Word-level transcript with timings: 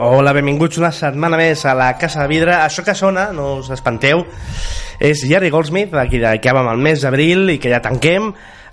Hola, 0.00 0.30
benvinguts 0.30 0.78
una 0.78 0.92
setmana 0.94 1.34
més 1.40 1.64
a 1.66 1.72
la 1.74 1.88
Casa 1.98 2.22
de 2.22 2.30
Vidre. 2.30 2.52
Això 2.62 2.84
que 2.86 2.94
sona, 2.94 3.32
no 3.34 3.56
us 3.58 3.70
espanteu, 3.74 4.20
és 5.02 5.24
Jerry 5.26 5.50
Goldsmith, 5.50 5.96
aquí 5.98 6.20
de 6.22 6.36
que 6.38 6.54
vam 6.54 6.68
al 6.70 6.78
mes 6.78 7.02
d'abril 7.02 7.50
i 7.50 7.56
que 7.58 7.72
ja 7.72 7.80
tanquem, 7.82 8.28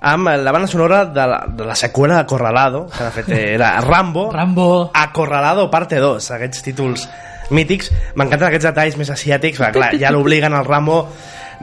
amb 0.06 0.30
la 0.30 0.54
banda 0.54 0.70
sonora 0.70 1.00
de 1.10 1.26
la, 1.32 1.40
de 1.50 1.66
la 1.66 1.74
seqüela 1.74 2.20
de 2.20 2.28
Corralado, 2.30 2.84
que 2.94 3.08
de 3.08 3.16
fet 3.16 3.34
era 3.40 3.72
Rambo, 3.82 4.28
Rambo. 4.38 4.92
Acorralado 4.94 5.66
parte 5.74 5.98
2, 5.98 6.30
aquests 6.38 6.62
títols 6.70 7.10
mítics. 7.50 7.90
M'encanten 8.14 8.52
aquests 8.52 8.70
detalls 8.70 9.02
més 9.02 9.10
asiàtics, 9.18 9.66
perquè 9.66 9.82
clar, 9.82 9.92
ja 9.98 10.14
l'obliguen 10.14 10.54
al 10.54 10.70
Rambo 10.70 11.02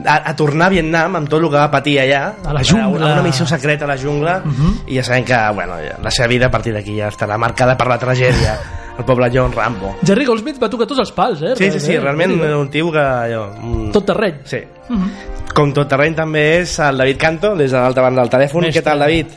a, 0.03 0.19
a 0.27 0.35
tornar 0.35 0.67
a 0.67 0.75
Vietnam 0.75 1.19
amb 1.21 1.31
tot 1.31 1.39
el 1.39 1.47
que 1.47 1.59
va 1.61 1.71
patir 1.71 2.01
allà 2.03 2.23
A 2.43 2.51
la 2.51 2.67
jungla. 2.67 2.99
una, 2.99 3.15
una 3.15 3.23
missió 3.23 3.47
secreta 3.47 3.87
a 3.87 3.95
la 3.95 3.97
jungla 3.97 4.41
uh 4.43 4.51
-huh. 4.51 4.77
i 4.87 4.97
ja 4.97 5.03
sabem 5.03 5.23
que 5.23 5.37
bueno, 5.55 5.75
la 6.01 6.11
seva 6.11 6.27
vida 6.27 6.47
a 6.47 6.51
partir 6.51 6.73
d'aquí 6.73 6.97
ja 6.99 7.07
estarà 7.07 7.37
marcada 7.37 7.77
per 7.77 7.87
la 7.87 7.99
tragèdia 7.99 8.57
el 8.97 9.05
poble 9.05 9.29
John 9.33 9.51
Rambo 9.55 9.95
Jerry 10.05 10.25
Goldsmith 10.25 10.59
va 10.61 10.69
tocar 10.69 10.85
tots 10.89 11.01
els 11.01 11.11
pals, 11.15 11.41
eh? 11.41 11.53
Sí, 11.57 11.71
sí, 11.73 11.79
sí, 11.81 11.97
realment 11.97 12.35
era 12.43 12.57
un 12.57 12.69
tio 12.73 12.91
que... 12.93 13.01
Allò, 13.01 13.45
un... 13.63 13.87
Tot 13.95 14.05
terreny. 14.11 14.41
Sí. 14.49 14.59
Com 15.53 15.71
tot 15.73 15.89
terreny 15.89 16.15
també 16.17 16.43
és 16.59 16.75
el 16.81 16.97
David 17.01 17.17
Canto, 17.21 17.53
des 17.57 17.71
de 17.73 17.79
l'altra 17.79 18.03
banda 18.05 18.21
del 18.23 18.31
telèfon. 18.33 18.65
Mestre. 18.67 18.81
Què 18.81 18.85
tal, 18.85 19.01
David? 19.05 19.33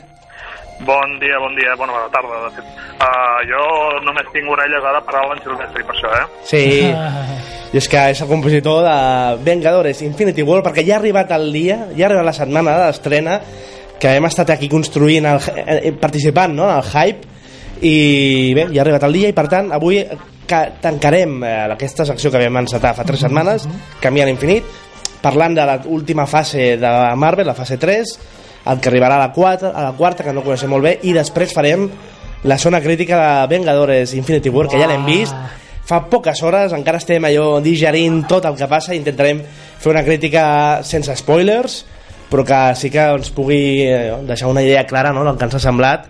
Bon 0.85 1.15
dia, 1.21 1.39
bon 1.41 1.55
dia, 1.57 1.73
bona, 1.77 1.93
bona 1.95 2.09
tarda, 2.13 2.39
de 2.43 2.51
fet. 2.57 2.73
Uh, 2.97 3.39
jo 3.49 3.61
només 4.05 4.27
tinc 4.33 4.49
orelles 4.53 4.85
ara 4.85 5.01
per 5.05 5.15
a 5.17 5.23
l'en 5.29 5.41
Silvestri, 5.45 5.85
per 5.85 5.95
això, 5.95 6.11
eh? 6.13 6.25
Sí, 6.45 6.63
Ah, 6.93 7.25
i 7.73 7.79
és 7.81 7.87
que 7.91 8.03
és 8.13 8.21
el 8.23 8.29
compositor 8.29 8.83
de 8.85 8.97
Vengadores 9.45 10.01
Infinity 10.05 10.45
War, 10.45 10.61
perquè 10.65 10.85
ja 10.85 10.95
ha 10.97 10.99
arribat 11.01 11.33
el 11.35 11.49
dia, 11.53 11.79
ja 11.97 12.05
ha 12.05 12.09
arribat 12.11 12.29
la 12.29 12.35
setmana 12.37 12.77
de 12.77 12.85
l'estrena, 12.85 13.39
que 13.97 14.13
hem 14.19 14.29
estat 14.29 14.53
aquí 14.53 14.69
construint, 14.69 15.25
el, 15.25 15.41
eh, 15.65 15.91
participant 15.97 16.53
no, 16.55 16.69
en 16.69 16.77
el 16.77 16.85
hype, 16.93 17.36
i 17.81 18.53
bé, 18.55 18.67
ja 18.73 18.81
ha 18.81 18.85
arribat 18.85 19.05
el 19.07 19.15
dia, 19.19 19.29
i 19.29 19.35
per 19.37 19.47
tant, 19.51 19.71
avui 19.75 20.01
que 20.47 20.59
tancarem 20.81 21.41
eh, 21.43 21.53
aquesta 21.75 22.05
secció 22.07 22.31
que 22.31 22.41
vam 22.41 22.61
encetar 22.63 22.95
fa 22.95 23.05
tres 23.05 23.25
setmanes, 23.25 23.67
Canviar 24.01 24.27
a 24.27 24.31
l'infinit, 24.31 24.65
parlant 25.21 25.55
de 25.57 25.65
l'última 25.85 26.25
fase 26.29 26.75
de 26.79 26.91
Marvel, 27.19 27.47
la 27.47 27.57
fase 27.57 27.77
3, 27.77 28.13
el 28.67 28.79
que 28.79 28.89
arribarà 28.91 29.17
a 29.17 29.25
la, 29.25 29.31
4, 29.33 29.71
a 29.73 29.83
la 29.83 29.93
quarta, 29.97 30.23
que 30.23 30.33
no 30.35 30.43
coneixem 30.45 30.71
molt 30.71 30.85
bé, 30.85 30.97
i 31.03 31.13
després 31.15 31.55
farem 31.55 31.87
la 32.47 32.57
zona 32.61 32.81
crítica 32.81 33.17
de 33.17 33.47
Vengadores 33.51 34.13
Infinity 34.13 34.49
War, 34.53 34.67
que 34.69 34.79
ja 34.79 34.87
l'hem 34.89 35.05
vist, 35.07 35.35
fa 35.87 36.03
poques 36.11 36.41
hores, 36.43 36.75
encara 36.75 36.99
estem 37.01 37.23
allò 37.25 37.61
digerint 37.63 38.25
tot 38.29 38.45
el 38.45 38.57
que 38.59 38.67
passa, 38.69 38.95
intentarem 38.95 39.41
fer 39.79 39.93
una 39.93 40.03
crítica 40.03 40.43
sense 40.83 41.15
spoilers, 41.17 41.81
però 42.29 42.43
que 42.43 42.61
sí 42.75 42.91
que 42.91 43.03
ens 43.15 43.31
pugui 43.31 43.87
eh, 43.87 44.13
deixar 44.27 44.51
una 44.51 44.63
idea 44.63 44.85
clara 44.85 45.13
no, 45.15 45.23
del 45.23 45.37
que 45.39 45.47
ens 45.47 45.55
ha 45.55 45.63
semblat 45.63 46.09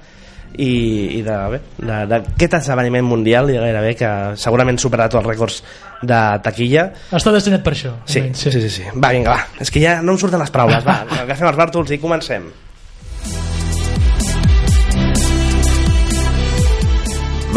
i, 0.56 0.72
i 1.18 1.22
de, 1.26 1.36
bé, 1.54 1.60
de, 1.78 1.98
d'aquest 2.14 2.58
esdeveniment 2.62 3.06
mundial 3.06 3.52
i 3.52 3.58
gairebé 3.60 3.94
que 4.00 4.12
segurament 4.40 4.80
superarà 4.82 5.12
tots 5.12 5.22
els 5.24 5.30
rècords 5.30 5.60
de 6.08 6.22
taquilla 6.46 6.88
Està 7.18 7.34
destinat 7.34 7.66
per 7.66 7.74
això. 7.74 7.96
Sí, 8.06 8.22
almenys, 8.22 8.46
sí, 8.46 8.54
sí, 8.54 8.70
sí. 8.70 8.88
Va, 8.96 9.12
vinga, 9.14 9.36
va. 9.36 9.62
És 9.64 9.74
que 9.74 9.82
ja 9.84 10.00
no 10.02 10.16
em 10.16 10.22
surten 10.22 10.42
les 10.42 10.54
paraules. 10.54 10.86
Va, 10.86 11.02
agafem 11.24 11.52
els 11.52 11.60
bàrtols 11.60 11.94
i 11.94 12.02
comencem. 12.02 12.50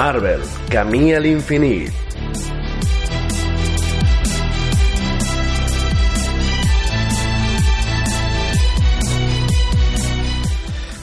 Marvel, 0.00 0.46
camí 0.72 1.10
a 1.12 1.20
l'infinit. 1.20 1.99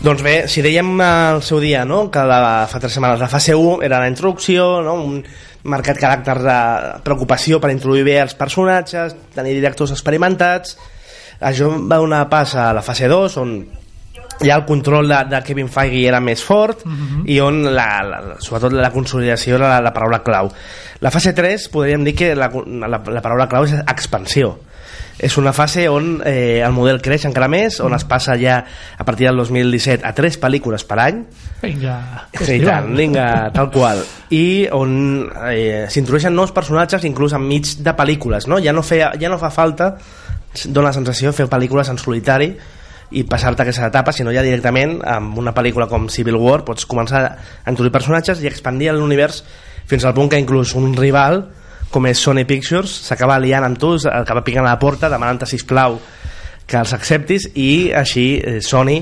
Doncs 0.04 0.22
bé, 0.24 0.36
si 0.48 0.62
dèiem 0.62 0.92
al 1.02 1.42
seu 1.44 1.60
dia 1.60 1.82
no, 1.88 2.04
que 2.14 2.22
la, 2.30 2.68
fa 2.70 2.80
tres 2.80 2.94
setmanes 2.96 3.20
la 3.24 3.30
fase 3.32 3.56
1 3.58 3.82
era 3.84 4.00
la 4.00 4.10
introducció, 4.12 4.68
no, 4.86 4.94
un 5.02 5.24
marcat 5.68 5.98
caràcter 6.00 6.36
de 6.46 6.58
preocupació 7.04 7.58
per 7.60 7.72
introduir 7.74 8.06
bé 8.06 8.20
els 8.22 8.36
personatges, 8.38 9.16
tenir 9.36 9.56
directors 9.58 9.92
experimentats, 9.96 10.78
això 11.42 11.72
va 11.90 11.98
donar 12.00 12.28
pas 12.30 12.54
a 12.56 12.70
la 12.78 12.86
fase 12.86 13.10
2, 13.10 13.36
on 13.42 13.56
ja 14.38 14.54
el 14.60 14.68
control 14.70 15.10
de, 15.10 15.18
de 15.34 15.42
Kevin 15.44 15.68
Feige 15.74 16.04
era 16.12 16.22
més 16.22 16.44
fort 16.46 16.84
i 17.26 17.40
on 17.42 17.64
la, 17.66 17.88
la, 18.06 18.22
la- 18.22 18.38
sobretot 18.40 18.78
la 18.78 18.92
consolidació 18.94 19.58
era 19.58 19.72
la, 19.74 19.82
la 19.90 19.94
paraula 19.98 20.22
clau. 20.22 20.52
La 21.02 21.10
fase 21.12 21.34
3 21.34 21.68
podríem 21.74 22.06
dir 22.06 22.14
que 22.16 22.36
la, 22.38 22.52
la, 22.54 23.02
la 23.02 23.22
paraula 23.26 23.50
clau 23.50 23.66
és 23.66 23.74
expansió 23.82 24.54
és 25.18 25.38
una 25.42 25.54
fase 25.54 25.88
on 25.90 26.22
eh, 26.26 26.62
el 26.62 26.74
model 26.76 27.02
creix 27.02 27.26
encara 27.26 27.50
més, 27.50 27.80
on 27.82 27.96
es 27.98 28.06
passa 28.06 28.38
ja 28.38 28.60
a 28.98 29.06
partir 29.06 29.28
del 29.28 29.42
2017 29.42 30.06
a 30.06 30.14
tres 30.18 30.38
pel·lícules 30.42 30.86
per 30.88 31.00
any 31.02 31.24
Vinga. 31.58 31.96
Sí, 32.38 32.60
tant, 32.62 32.92
vinga, 32.94 33.50
tal 33.54 33.72
qual. 33.74 34.04
I 34.30 34.68
on 34.78 34.92
eh, 35.50 35.88
s'introdueixen 35.90 36.36
nous 36.38 36.54
personatges 36.54 37.08
inclús 37.10 37.34
enmig 37.34 37.80
de 37.82 37.94
pel·lícules, 37.98 38.46
no? 38.52 38.62
Ja 38.62 38.76
no, 38.76 38.84
feia, 38.86 39.10
ja 39.18 39.32
no 39.34 39.40
fa 39.42 39.50
falta, 39.54 39.96
dona 40.66 40.92
la 40.92 40.98
sensació, 40.98 41.34
fer 41.34 41.48
pel·lícules 41.50 41.90
en 41.90 41.98
solitari 41.98 42.52
i 43.18 43.24
passar-te 43.24 43.64
aquesta 43.64 43.88
etapa, 43.88 44.14
sinó 44.14 44.34
ja 44.36 44.44
directament 44.46 45.00
amb 45.08 45.38
una 45.40 45.54
pel·lícula 45.56 45.88
com 45.90 46.10
Civil 46.12 46.38
War 46.44 46.62
pots 46.68 46.86
començar 46.86 47.24
a 47.26 47.72
introduir 47.72 47.96
personatges 47.96 48.44
i 48.44 48.50
expandir 48.52 48.92
l'univers 48.94 49.42
fins 49.88 50.06
al 50.06 50.14
punt 50.14 50.30
que 50.30 50.42
inclús 50.42 50.76
un 50.76 50.92
rival 50.98 51.46
com 51.92 52.08
és 52.10 52.20
Sony 52.20 52.44
Pictures 52.48 52.92
s'acaba 53.08 53.40
liant 53.40 53.66
amb 53.68 53.80
tu, 53.80 53.96
acaba 54.12 54.44
picant 54.46 54.66
a 54.66 54.72
la 54.74 54.80
porta 54.82 55.10
demanant-te 55.12 55.50
sisplau 55.50 56.00
que 56.68 56.80
els 56.80 56.94
acceptis 56.94 57.50
i 57.56 57.92
així 57.96 58.28
eh, 58.38 58.58
Sony 58.62 58.98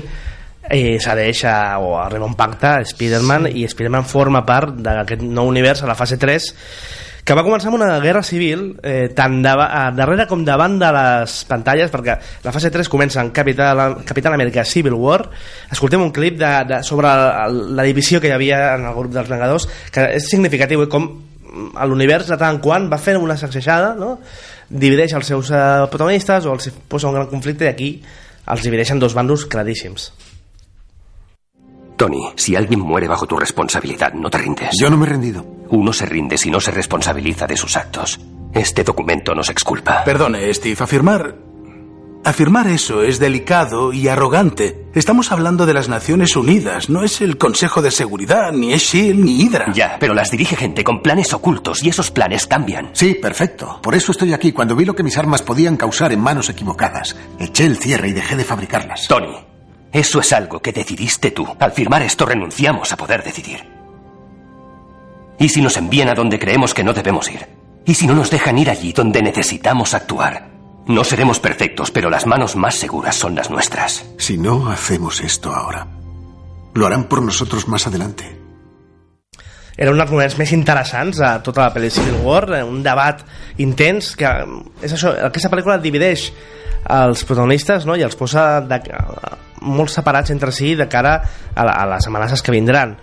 eh, 0.70 0.98
cedeix 1.02 1.44
a, 1.50 1.56
o 1.82 1.96
arriba 1.98 2.28
un 2.28 2.36
pacte 2.38 2.68
a 2.70 2.84
Spider-Man 2.86 3.50
i 3.52 3.66
Spider-Man 3.66 4.06
forma 4.06 4.44
part 4.46 4.78
d'aquest 4.82 5.26
nou 5.26 5.50
univers 5.50 5.82
a 5.82 5.90
la 5.90 5.98
fase 5.98 6.18
3 6.22 6.52
que 7.26 7.34
va 7.34 7.42
començar 7.42 7.72
amb 7.72 7.80
una 7.80 7.98
guerra 7.98 8.22
civil 8.22 8.68
eh, 8.86 9.08
tant 9.14 9.40
de, 9.42 9.50
a, 9.50 9.88
darrere 9.90 10.28
com 10.30 10.44
davant 10.46 10.76
de 10.78 10.92
les 10.94 11.40
pantalles 11.48 11.90
perquè 11.90 12.14
la 12.44 12.54
fase 12.54 12.70
3 12.70 12.90
comença 12.90 13.18
en 13.18 13.32
Capital, 13.34 14.04
Capital 14.06 14.36
Amèrica 14.36 14.62
Civil 14.62 14.94
War. 14.94 15.24
Escoltem 15.74 16.04
un 16.04 16.14
clip 16.14 16.38
de, 16.38 16.52
de, 16.70 16.82
sobre 16.86 17.10
la, 17.10 17.48
la 17.50 17.86
divisió 17.88 18.22
que 18.22 18.30
hi 18.30 18.36
havia 18.36 18.60
en 18.76 18.86
el 18.86 18.94
grup 18.94 19.10
dels 19.16 19.32
Vengadors 19.32 19.66
que 19.90 20.06
és 20.20 20.30
significatiu 20.30 20.86
eh, 20.86 20.90
com 20.92 21.10
a 21.74 21.86
l'univers 21.88 22.28
de 22.30 22.38
tant 22.38 22.56
en 22.56 22.60
quant 22.62 22.88
va 22.92 23.00
fent 23.00 23.18
una 23.20 23.36
sacsejada 23.40 23.94
no? 23.98 24.16
divideix 24.68 25.16
els 25.18 25.32
seus 25.32 25.50
eh, 25.50 25.64
protagonistes 25.90 26.46
o 26.46 26.54
els 26.56 26.70
posa 26.88 27.10
un 27.10 27.18
gran 27.18 27.28
conflicte 27.32 27.66
i 27.66 27.72
aquí 27.72 27.90
els 28.46 28.64
divideixen 28.66 29.02
dos 29.02 29.14
bandos 29.14 29.46
claríssims 29.50 30.10
Tony, 31.96 32.32
si 32.36 32.54
alguien 32.54 32.80
muere 32.80 33.08
bajo 33.08 33.26
tu 33.26 33.38
responsabilidad, 33.38 34.12
no 34.12 34.28
te 34.28 34.36
rindes. 34.36 34.68
Yo 34.78 34.90
no 34.90 34.98
me 34.98 35.06
he 35.06 35.08
rendido. 35.08 35.46
Uno 35.70 35.94
se 35.94 36.04
rinde 36.04 36.36
si 36.36 36.50
no 36.50 36.60
se 36.60 36.70
responsabiliza 36.70 37.46
de 37.46 37.56
sus 37.56 37.74
actos. 37.74 38.20
Este 38.52 38.84
documento 38.84 39.34
nos 39.34 39.48
exculpa. 39.48 40.04
Perdone, 40.04 40.52
Steve, 40.52 40.76
afirmar... 40.80 41.34
Afirmar 42.26 42.66
eso 42.66 43.04
es 43.04 43.20
delicado 43.20 43.92
y 43.92 44.08
arrogante. 44.08 44.88
Estamos 44.96 45.30
hablando 45.30 45.64
de 45.64 45.72
las 45.72 45.88
Naciones 45.88 46.34
Unidas, 46.34 46.90
no 46.90 47.04
es 47.04 47.20
el 47.20 47.38
Consejo 47.38 47.82
de 47.82 47.92
Seguridad, 47.92 48.50
ni 48.50 48.72
es 48.72 48.82
SHIELD, 48.82 49.20
ni 49.20 49.42
Hydra. 49.42 49.72
Ya, 49.72 49.96
pero 50.00 50.12
las 50.12 50.32
dirige 50.32 50.56
gente 50.56 50.82
con 50.82 51.02
planes 51.02 51.32
ocultos 51.32 51.84
y 51.84 51.88
esos 51.88 52.10
planes 52.10 52.48
cambian. 52.48 52.90
Sí, 52.94 53.14
perfecto. 53.14 53.78
Por 53.80 53.94
eso 53.94 54.10
estoy 54.10 54.32
aquí. 54.32 54.50
Cuando 54.50 54.74
vi 54.74 54.84
lo 54.84 54.96
que 54.96 55.04
mis 55.04 55.16
armas 55.16 55.42
podían 55.42 55.76
causar 55.76 56.10
en 56.10 56.18
manos 56.18 56.48
equivocadas, 56.48 57.14
eché 57.38 57.64
el 57.64 57.76
cierre 57.76 58.08
y 58.08 58.12
dejé 58.12 58.34
de 58.34 58.42
fabricarlas. 58.42 59.06
Tony, 59.06 59.36
eso 59.92 60.18
es 60.18 60.32
algo 60.32 60.58
que 60.58 60.72
decidiste 60.72 61.30
tú. 61.30 61.46
Al 61.60 61.70
firmar 61.70 62.02
esto 62.02 62.26
renunciamos 62.26 62.90
a 62.90 62.96
poder 62.96 63.22
decidir. 63.22 63.60
¿Y 65.38 65.48
si 65.48 65.62
nos 65.62 65.76
envían 65.76 66.08
a 66.08 66.14
donde 66.14 66.40
creemos 66.40 66.74
que 66.74 66.82
no 66.82 66.92
debemos 66.92 67.30
ir? 67.30 67.46
¿Y 67.84 67.94
si 67.94 68.08
no 68.08 68.16
nos 68.16 68.30
dejan 68.30 68.58
ir 68.58 68.68
allí 68.68 68.92
donde 68.92 69.22
necesitamos 69.22 69.94
actuar? 69.94 70.55
No 70.86 71.02
seremos 71.02 71.40
perfectos, 71.40 71.90
pero 71.90 72.10
las 72.10 72.26
manos 72.26 72.54
más 72.54 72.76
seguras 72.76 73.16
son 73.16 73.34
las 73.34 73.50
nuestras. 73.50 74.06
Si 74.18 74.38
no 74.38 74.70
hacemos 74.70 75.20
esto 75.20 75.52
ahora, 75.52 75.88
lo 76.74 76.86
harán 76.86 77.04
por 77.04 77.22
nosotros 77.22 77.66
más 77.66 77.86
adelante. 77.86 78.36
era 79.76 79.92
un 79.92 79.98
dels 80.00 80.10
moments 80.10 80.36
més 80.40 80.52
interessants 80.56 81.20
a 81.20 81.36
tota 81.44 81.66
la 81.66 81.72
pel·li 81.74 81.90
Civil 81.92 82.22
War, 82.24 82.44
eh, 82.56 82.62
un 82.64 82.80
debat 82.84 83.20
intens 83.62 84.14
que 84.16 84.30
és 84.80 84.94
això, 84.96 85.12
aquesta 85.28 85.50
pel·lícula 85.52 85.76
divideix 85.82 86.30
els 86.96 87.24
protagonistes 87.28 87.84
no? 87.84 87.96
i 87.98 88.04
els 88.06 88.16
posa 88.16 88.62
de, 88.64 88.80
molt 89.66 89.90
separats 89.90 90.30
entre 90.30 90.52
si 90.54 90.74
de 90.78 90.86
cara 90.88 91.16
a, 91.54 91.64
la, 91.66 91.72
a 91.72 91.86
les 91.94 92.06
amenaces 92.06 92.42
que 92.42 92.52
vindran 92.54 92.94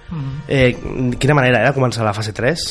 eh, 0.48 0.72
quina 1.20 1.36
manera 1.36 1.60
era 1.62 1.74
començar 1.76 2.04
la 2.08 2.14
fase 2.16 2.32
3? 2.34 2.64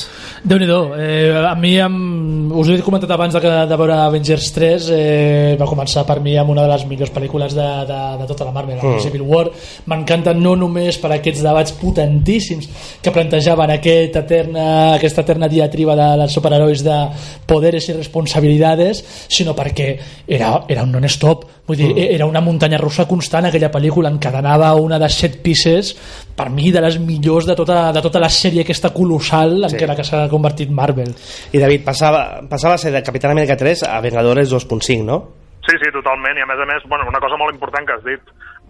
déu 0.48 0.58
nhi 0.58 0.68
eh, 0.98 1.36
a 1.36 1.54
mi 1.54 1.74
em, 1.78 2.50
us 2.56 2.68
he 2.72 2.80
comentat 2.82 3.10
abans 3.14 3.34
de, 3.36 3.40
que- 3.44 3.66
de 3.68 3.76
veure 3.76 3.94
Avengers 4.08 4.50
3 4.56 4.88
eh, 4.96 5.56
va 5.60 5.66
començar 5.68 6.06
per 6.08 6.18
mi 6.24 6.36
amb 6.40 6.50
una 6.54 6.64
de 6.66 6.72
les 6.72 6.86
millors 6.88 7.12
pel·lícules 7.12 7.54
de, 7.54 7.68
de, 7.88 8.00
de 8.22 8.26
tota 8.30 8.44
la 8.48 8.52
Marvel 8.56 8.78
mm. 8.80 9.00
Civil 9.04 9.22
War 9.28 9.46
m'encanta 9.86 10.32
no 10.34 10.54
només 10.56 10.98
per 11.02 11.12
aquests 11.18 11.42
debats 11.44 11.72
potentíssims 11.80 12.68
que 13.02 13.10
plantejaven 13.12 13.70
aquest 13.76 14.16
eterna, 14.16 14.66
aquesta 14.96 15.20
eterna 15.26 15.48
diatriba 15.48 15.94
de, 15.98 16.08
dels 16.22 16.32
superherois 16.38 16.82
de 16.86 16.98
poderes 17.46 17.88
i 17.90 17.96
responsabilitats 17.98 19.02
sinó 19.28 19.54
perquè 19.56 19.96
era, 20.26 20.62
era 20.68 20.82
un 20.86 20.92
non-stop 20.96 21.44
vull 21.66 21.76
dir, 21.78 21.90
Mm. 21.92 21.98
era 22.14 22.26
una 22.26 22.40
muntanya 22.40 22.78
russa 22.78 23.04
constant 23.06 23.46
aquella 23.46 23.68
pel·lícula 23.70 23.81
encadenava 23.90 24.74
una 24.78 24.98
de 24.98 25.08
set 25.08 25.42
pieces 25.42 25.94
per 26.36 26.48
mi 26.50 26.70
de 26.72 26.80
les 26.80 26.98
millors 27.00 27.46
de 27.46 27.54
tota, 27.56 27.92
de 27.92 28.02
tota 28.02 28.20
la 28.20 28.28
sèrie 28.28 28.62
aquesta 28.62 28.92
colossal 28.92 29.64
en 29.64 29.70
Sí. 29.70 29.76
què 29.76 29.86
la 29.86 29.96
que 29.96 30.04
s'ha 30.04 30.28
convertit 30.28 30.70
Marvel 30.70 31.14
I 31.52 31.58
David, 31.58 31.84
passava, 31.84 32.40
passava 32.48 32.74
a 32.74 32.78
ser 32.78 32.92
de 32.92 33.02
Capitán 33.02 33.30
América 33.32 33.56
3 33.56 33.82
a 33.84 34.00
Vengadores 34.00 34.50
2.5, 34.52 35.04
no? 35.04 35.18
Sí, 35.66 35.76
sí, 35.78 35.90
totalment, 35.92 36.36
i 36.38 36.42
a 36.42 36.46
més 36.46 36.58
a 36.58 36.66
més, 36.66 36.82
bueno, 36.88 37.04
una 37.08 37.20
cosa 37.20 37.36
molt 37.38 37.54
important 37.54 37.86
que 37.86 37.92
has 37.94 38.04
dit, 38.04 38.20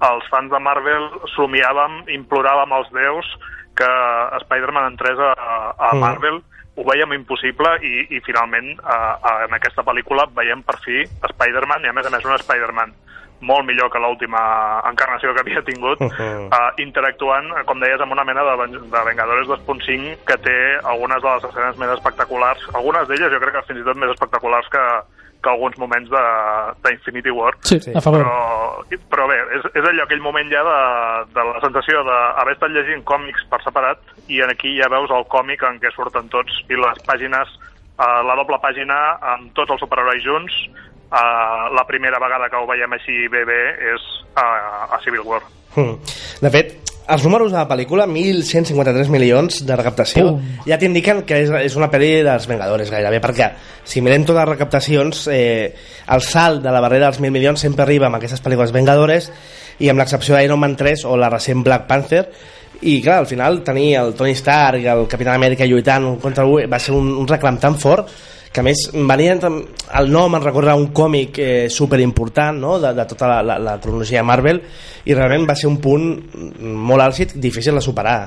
els 0.02 0.24
fans 0.28 0.50
de 0.52 0.58
Marvel 0.60 1.08
somiàvem, 1.36 2.02
imploràvem 2.18 2.72
als 2.76 2.90
déus 2.92 3.24
que 3.74 3.88
Spider-Man 4.44 4.90
entrés 4.92 5.18
a, 5.18 5.32
a 5.78 5.94
Mm. 5.94 6.00
Marvel, 6.00 6.42
ho 6.76 6.84
veiem 6.88 7.12
impossible 7.12 7.68
i, 7.84 8.16
i 8.16 8.20
finalment 8.24 8.78
a, 8.80 8.96
a, 9.20 9.32
en 9.46 9.52
aquesta 9.56 9.82
pel·lícula 9.84 10.24
veiem 10.36 10.62
per 10.64 10.78
fi 10.84 11.02
Spider-Man 11.32 11.84
i 11.84 11.88
a 11.88 11.92
més 11.92 12.06
a 12.06 12.10
més 12.12 12.24
un 12.24 12.36
Spider-Man 12.40 12.92
molt 13.42 13.66
millor 13.66 13.90
que 13.90 13.98
l'última 13.98 14.40
encarnació 14.88 15.32
que 15.34 15.42
havia 15.42 15.62
tingut, 15.66 16.00
Mhm. 16.06 16.46
uh, 16.48 16.70
interactuant, 16.82 17.50
eh, 17.58 17.64
com 17.66 17.80
deies, 17.82 18.00
amb 18.00 18.12
una 18.14 18.24
mena 18.24 18.44
de, 18.46 18.68
de 18.78 19.04
Vengadores 19.08 19.48
2.5 19.50 20.16
que 20.26 20.36
té 20.44 20.58
algunes 20.84 21.22
de 21.22 21.28
les 21.34 21.44
escenes 21.50 21.76
més 21.82 21.90
espectaculars, 21.98 22.62
algunes 22.74 23.08
d'elles 23.08 23.32
jo 23.32 23.40
crec 23.42 23.56
que 23.58 23.66
fins 23.72 23.80
i 23.82 23.84
tot 23.90 23.98
més 23.98 24.10
espectaculars 24.14 24.68
que, 24.70 24.84
que 25.42 25.50
alguns 25.50 25.74
moments 25.82 26.08
de, 26.10 26.22
de 26.84 26.92
Infinity 26.94 27.30
War. 27.34 27.56
sí, 27.66 27.80
sí. 27.82 27.90
a 27.96 28.00
favor 28.00 28.22
Però, 28.22 29.00
però 29.10 29.26
bé, 29.26 29.40
és, 29.58 29.64
és 29.74 29.88
allò, 29.90 30.04
aquell 30.06 30.22
moment 30.22 30.46
ja 30.52 30.62
de, 30.62 30.78
de 31.34 31.46
la 31.50 31.58
sensació 31.64 32.04
d'haver 32.06 32.54
estat 32.54 32.70
llegint 32.70 33.02
còmics 33.04 33.42
per 33.50 33.58
separat 33.64 33.98
i 34.30 34.38
en 34.40 34.50
aquí 34.54 34.76
ja 34.78 34.86
veus 34.92 35.10
el 35.10 35.26
còmic 35.26 35.64
en 35.66 35.80
què 35.82 35.90
surten 35.96 36.30
tots 36.30 36.62
i 36.70 36.78
les 36.78 37.02
pàgines, 37.10 37.50
eh, 37.98 38.20
la 38.28 38.38
doble 38.38 38.60
pàgina 38.62 39.00
amb 39.34 39.50
tots 39.58 39.74
els 39.74 39.82
superherois 39.82 40.22
junts, 40.22 40.54
eh, 41.12 41.74
la 41.76 41.84
primera 41.86 42.18
vegada 42.22 42.48
que 42.50 42.56
ho 42.56 42.68
veiem 42.68 42.96
així 42.96 43.26
bé 43.32 43.44
bé 43.48 43.62
és 43.94 44.06
eh, 44.36 44.94
a 44.96 45.00
Civil 45.04 45.26
War. 45.26 45.42
Mm. 45.76 46.16
De 46.42 46.50
fet, 46.52 46.74
els 47.12 47.24
números 47.26 47.50
de 47.50 47.58
la 47.58 47.66
pel·lícula, 47.68 48.06
1.153 48.06 49.10
milions 49.12 49.62
de 49.66 49.76
recaptació, 49.76 50.32
Pum. 50.32 50.52
ja 50.68 50.78
t'indiquen 50.78 51.24
que 51.26 51.40
és, 51.44 51.50
és 51.66 51.76
una 51.76 51.90
pel·li 51.90 52.22
dels 52.24 52.46
Vengadores 52.48 52.92
gairebé, 52.94 53.18
perquè 53.24 53.50
si 53.84 54.00
mirem 54.04 54.24
totes 54.24 54.40
les 54.40 54.50
recaptacions, 54.52 55.26
eh, 55.32 55.74
el 56.14 56.24
salt 56.24 56.62
de 56.62 56.72
la 56.72 56.80
barrera 56.84 57.10
dels 57.10 57.20
1.000 57.20 57.34
milions 57.34 57.60
sempre 57.66 57.84
arriba 57.86 58.08
amb 58.08 58.20
aquestes 58.20 58.42
pel·lícules 58.44 58.74
Vengadores 58.74 59.30
i 59.82 59.90
amb 59.90 59.98
l'excepció 59.98 60.36
d'Iron 60.36 60.60
Man 60.62 60.76
3 60.78 61.04
o 61.10 61.16
la 61.18 61.30
recent 61.32 61.64
Black 61.66 61.88
Panther, 61.90 62.26
i 62.82 63.00
clar, 63.02 63.20
al 63.22 63.28
final 63.30 63.60
tenir 63.62 63.96
el 64.00 64.14
Tony 64.18 64.34
Stark 64.34 64.82
i 64.82 64.88
el 64.90 65.04
Capitán 65.10 65.36
Amèrica 65.38 65.66
lluitant 65.68 66.16
contra 66.22 66.42
algú 66.42 66.60
va 66.70 66.80
ser 66.82 66.94
un, 66.96 67.12
un 67.18 67.28
reclam 67.28 67.58
tan 67.62 67.76
fort 67.78 68.10
que 68.52 68.60
a 68.60 68.66
més 68.66 68.84
venien 68.92 69.40
el 69.42 70.12
nom 70.12 70.36
en 70.36 70.44
recorda 70.44 70.76
un 70.76 70.90
còmic 70.92 71.38
eh, 71.40 71.70
superimportant 71.72 72.60
no? 72.60 72.78
de, 72.82 72.92
de 72.94 73.06
tota 73.08 73.30
la, 73.30 73.40
la, 73.42 73.58
la 73.58 73.78
cronologia 73.80 74.20
de 74.20 74.28
Marvel 74.28 74.62
i 75.08 75.16
realment 75.16 75.48
va 75.48 75.56
ser 75.58 75.70
un 75.70 75.80
punt 75.80 76.06
molt 76.60 77.06
àlcid 77.08 77.36
difícil 77.40 77.74
de 77.78 77.84
superar 77.84 78.20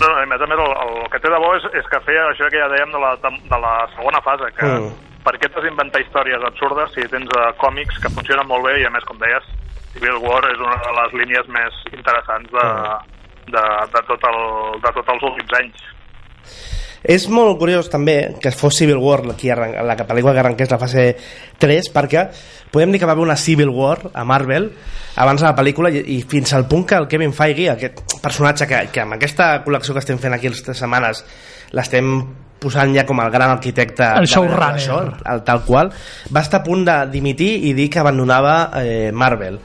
No, 0.00 0.08
no, 0.10 0.14
a 0.18 0.26
més 0.28 0.42
a 0.42 0.46
més, 0.50 0.60
el, 0.60 0.72
el 0.84 1.08
que 1.12 1.20
té 1.22 1.30
de 1.32 1.38
bo 1.40 1.54
és, 1.56 1.64
és 1.78 1.86
que 1.88 2.00
feia 2.04 2.26
això 2.28 2.50
que 2.52 2.60
ja 2.60 2.68
dèiem 2.72 2.90
de 2.92 3.00
la, 3.00 3.14
de 3.22 3.58
la 3.62 3.74
segona 3.94 4.20
fase, 4.26 4.50
que 4.58 4.66
Mm. 4.74 4.90
per 5.24 5.38
què 5.40 5.48
t'has 5.48 5.64
d'inventar 5.64 6.02
històries 6.02 6.42
absurdes 6.44 6.90
si 6.92 7.06
tens 7.08 7.30
uh, 7.38 7.46
còmics 7.62 7.96
que 8.02 8.10
funcionen 8.12 8.46
molt 8.50 8.66
bé 8.66 8.74
i 8.82 8.84
a 8.84 8.90
més, 8.92 9.06
com 9.08 9.16
deies, 9.22 9.46
Civil 9.94 10.18
War 10.26 10.42
és 10.50 10.60
una 10.60 10.76
de 10.82 10.92
les 10.98 11.16
línies 11.22 11.48
més 11.54 11.80
interessants 11.94 12.50
de, 12.52 12.66
de, 13.54 13.64
de, 13.94 14.02
tot 14.10 14.26
el, 14.30 14.40
de 14.84 14.92
tots 14.98 15.14
els 15.14 15.26
últims 15.30 15.56
anys. 15.60 15.86
És 17.04 17.26
molt 17.28 17.58
curiós 17.60 17.90
també 17.92 18.34
que 18.40 18.50
fos 18.56 18.78
Civil 18.80 18.96
War 18.96 19.26
la, 19.28 19.34
arran 19.52 19.74
la 19.86 19.96
que- 19.96 20.06
pel·lícula 20.08 20.32
que 20.32 20.40
arrenqués 20.40 20.70
la 20.72 20.78
fase 20.80 21.02
3 21.60 21.90
perquè 21.92 22.22
podem 22.72 22.90
dir 22.94 22.98
que 22.98 23.06
va 23.06 23.12
haver 23.12 23.22
una 23.26 23.36
Civil 23.36 23.68
War 23.68 23.98
a 24.14 24.24
Marvel 24.24 24.70
abans 25.16 25.40
de 25.42 25.46
la 25.46 25.54
pel·lícula 25.54 25.90
i, 25.92 26.00
i 26.16 26.22
fins 26.22 26.54
al 26.56 26.64
punt 26.66 26.86
que 26.88 26.96
el 26.96 27.06
Kevin 27.06 27.32
Feige, 27.36 27.68
aquest 27.74 28.00
personatge 28.24 28.66
que, 28.66 28.80
que 28.90 29.04
amb 29.04 29.14
aquesta 29.18 29.62
col·lecció 29.66 29.92
que 29.94 30.00
estem 30.02 30.18
fent 30.18 30.32
aquí 30.34 30.48
aquestes 30.48 30.80
setmanes 30.80 31.20
l'estem 31.76 32.08
posant 32.64 32.94
ja 32.96 33.04
com 33.04 33.20
el 33.20 33.30
gran 33.30 33.50
arquitecte 33.52 34.06
El 34.22 34.26
showrunner. 34.26 34.72
d'això, 34.78 34.98
el 35.34 35.42
tal 35.44 35.60
qual 35.66 35.92
va 36.32 36.40
estar 36.40 36.62
a 36.62 36.64
punt 36.64 36.86
de 36.88 36.94
dimitir 37.12 37.52
i 37.68 37.74
dir 37.76 37.90
que 37.92 38.00
abandonava 38.00 38.70
eh, 38.82 39.10
Marvel 39.12 39.60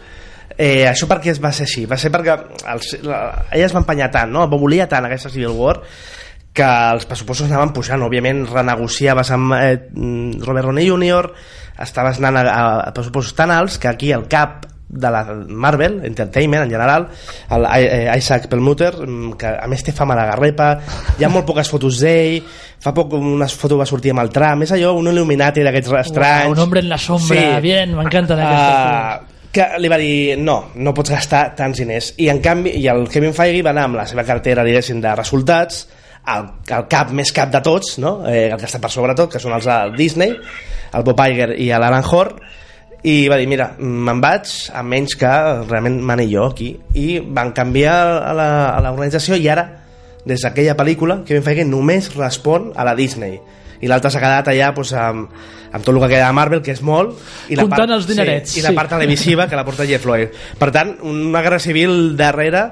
Eh, 0.60 0.84
això 0.90 1.08
per 1.08 1.22
què 1.24 1.30
es 1.32 1.38
va 1.40 1.54
ser 1.56 1.64
així? 1.64 1.86
Va 1.88 1.96
ser 1.96 2.10
perquè 2.12 2.34
els, 2.68 2.90
la, 3.08 3.46
ella 3.56 3.64
es 3.70 3.72
va 3.72 3.80
empenyar 3.80 4.10
tant, 4.12 4.28
no? 4.34 4.42
volia 4.52 4.90
tant 4.92 5.06
aquesta 5.08 5.30
Civil 5.32 5.54
War 5.56 5.78
que 6.54 6.66
els 6.66 7.06
pressupostos 7.10 7.50
anaven 7.50 7.74
pujant. 7.76 8.04
Òbviament 8.06 8.46
renegociaves 8.50 9.32
amb 9.36 9.56
eh, 9.60 9.76
mm, 9.92 10.42
Robert 10.46 10.70
Downey 10.70 10.90
Jr. 10.90 11.32
estaves 11.80 12.20
anant 12.20 12.42
a, 12.42 12.50
a, 12.90 12.92
pressupostos 12.96 13.38
tan 13.38 13.54
alts 13.56 13.80
que 13.80 13.88
aquí 13.92 14.12
el 14.12 14.28
cap 14.28 14.66
de 14.90 15.10
la 15.14 15.22
Marvel 15.48 16.00
Entertainment 16.04 16.64
en 16.64 16.72
general 16.72 17.08
el 17.54 17.66
eh, 17.78 18.12
Isaac 18.18 18.48
Perlmutter 18.50 18.90
mm, 19.06 19.36
que 19.38 19.52
a 19.62 19.68
més 19.70 19.86
té 19.86 19.94
fama 19.94 20.18
de 20.18 20.26
garrepa 20.32 20.70
hi 21.20 21.28
ha 21.28 21.30
molt 21.30 21.46
poques 21.46 21.70
fotos 21.70 22.02
d'ell 22.02 22.42
fa 22.82 22.96
poc 22.98 23.14
una 23.14 23.48
foto 23.54 23.78
va 23.78 23.86
sortir 23.86 24.16
amb 24.16 24.24
el 24.26 24.34
tram 24.34 24.66
és 24.66 24.74
allò 24.74 24.96
un 24.98 25.12
Illuminati 25.14 25.62
d'aquests 25.62 25.94
estranys. 26.02 26.56
un 26.58 26.64
hombre 26.66 26.82
en 26.82 26.90
la 26.90 26.98
sombra, 26.98 27.60
bien, 27.62 27.94
m'encanten 27.94 28.42
aquestes 28.42 28.80
Ah, 28.80 29.20
que 29.54 29.66
li 29.82 29.90
va 29.90 29.98
dir 30.02 30.38
no, 30.42 30.58
no 30.76 30.94
pots 30.94 31.10
gastar 31.14 31.56
tants 31.58 31.80
diners. 31.82 32.12
I 32.22 32.30
en 32.30 32.42
canvi 32.42 32.76
i 32.78 32.86
el 32.92 33.08
Kevin 33.10 33.34
Feige 33.34 33.64
va 33.66 33.74
anar 33.74 33.88
amb 33.90 33.98
la 33.98 34.06
seva 34.10 34.26
cartera 34.26 34.66
diguéssim 34.66 35.02
de 35.02 35.16
resultats 35.18 35.88
el, 36.28 36.46
el 36.76 36.88
cap 36.92 37.12
més 37.16 37.32
cap 37.34 37.50
de 37.54 37.62
tots 37.66 37.98
no? 38.04 38.20
eh, 38.30 38.50
el 38.52 38.58
que 38.60 38.68
està 38.68 38.80
per 38.84 38.92
sobre 38.94 39.16
tot, 39.16 39.32
que 39.32 39.40
són 39.42 39.54
els 39.56 39.66
de 39.66 39.78
Disney 39.98 40.36
el 40.94 41.04
Bob 41.06 41.20
Iger 41.26 41.52
i 41.58 41.70
l'Alan 41.72 42.04
Hor 42.06 42.34
i 43.08 43.30
va 43.32 43.38
dir, 43.40 43.48
mira, 43.48 43.70
me'n 43.80 44.20
vaig 44.20 44.50
a 44.76 44.82
menys 44.84 45.16
que 45.16 45.30
realment 45.70 46.02
mani 46.04 46.26
jo 46.34 46.50
aquí 46.50 46.74
i 47.00 47.20
van 47.24 47.54
canviar 47.56 47.96
a 48.28 48.34
la- 48.36 48.70
a 48.76 48.82
l'organització 48.84 49.38
i 49.40 49.48
ara 49.48 49.64
des 50.26 50.42
d'aquella 50.44 50.76
pel·lícula 50.76 51.22
Kevin 51.26 51.44
Feige 51.46 51.64
només 51.66 52.12
respon 52.18 52.74
a 52.76 52.84
la 52.84 52.96
Disney 52.96 53.40
i 53.80 53.88
l'altre 53.88 54.12
s'ha 54.12 54.20
quedat 54.20 54.50
allà 54.52 54.74
doncs, 54.76 54.92
amb, 54.92 55.30
amb 55.72 55.86
tot 55.86 55.94
el 55.96 56.02
que 56.02 56.10
queda 56.12 56.28
de 56.28 56.34
Marvel, 56.36 56.62
que 56.62 56.74
és 56.76 56.82
molt 56.84 57.16
i 57.48 57.56
la 57.56 57.64
Comptant 57.64 57.86
part, 57.88 57.96
els 57.96 58.08
dinerets, 58.10 58.52
sí, 58.52 58.60
i 58.60 58.64
la 58.66 58.74
sí. 58.74 58.76
part 58.76 58.90
televisiva 58.92 59.48
que 59.48 59.56
la 59.56 59.64
porta 59.64 59.86
Jeff 59.88 60.04
Lloyd 60.06 60.36
per 60.60 60.70
tant, 60.76 60.98
una 61.08 61.42
guerra 61.42 61.60
civil 61.64 62.18
darrere 62.20 62.66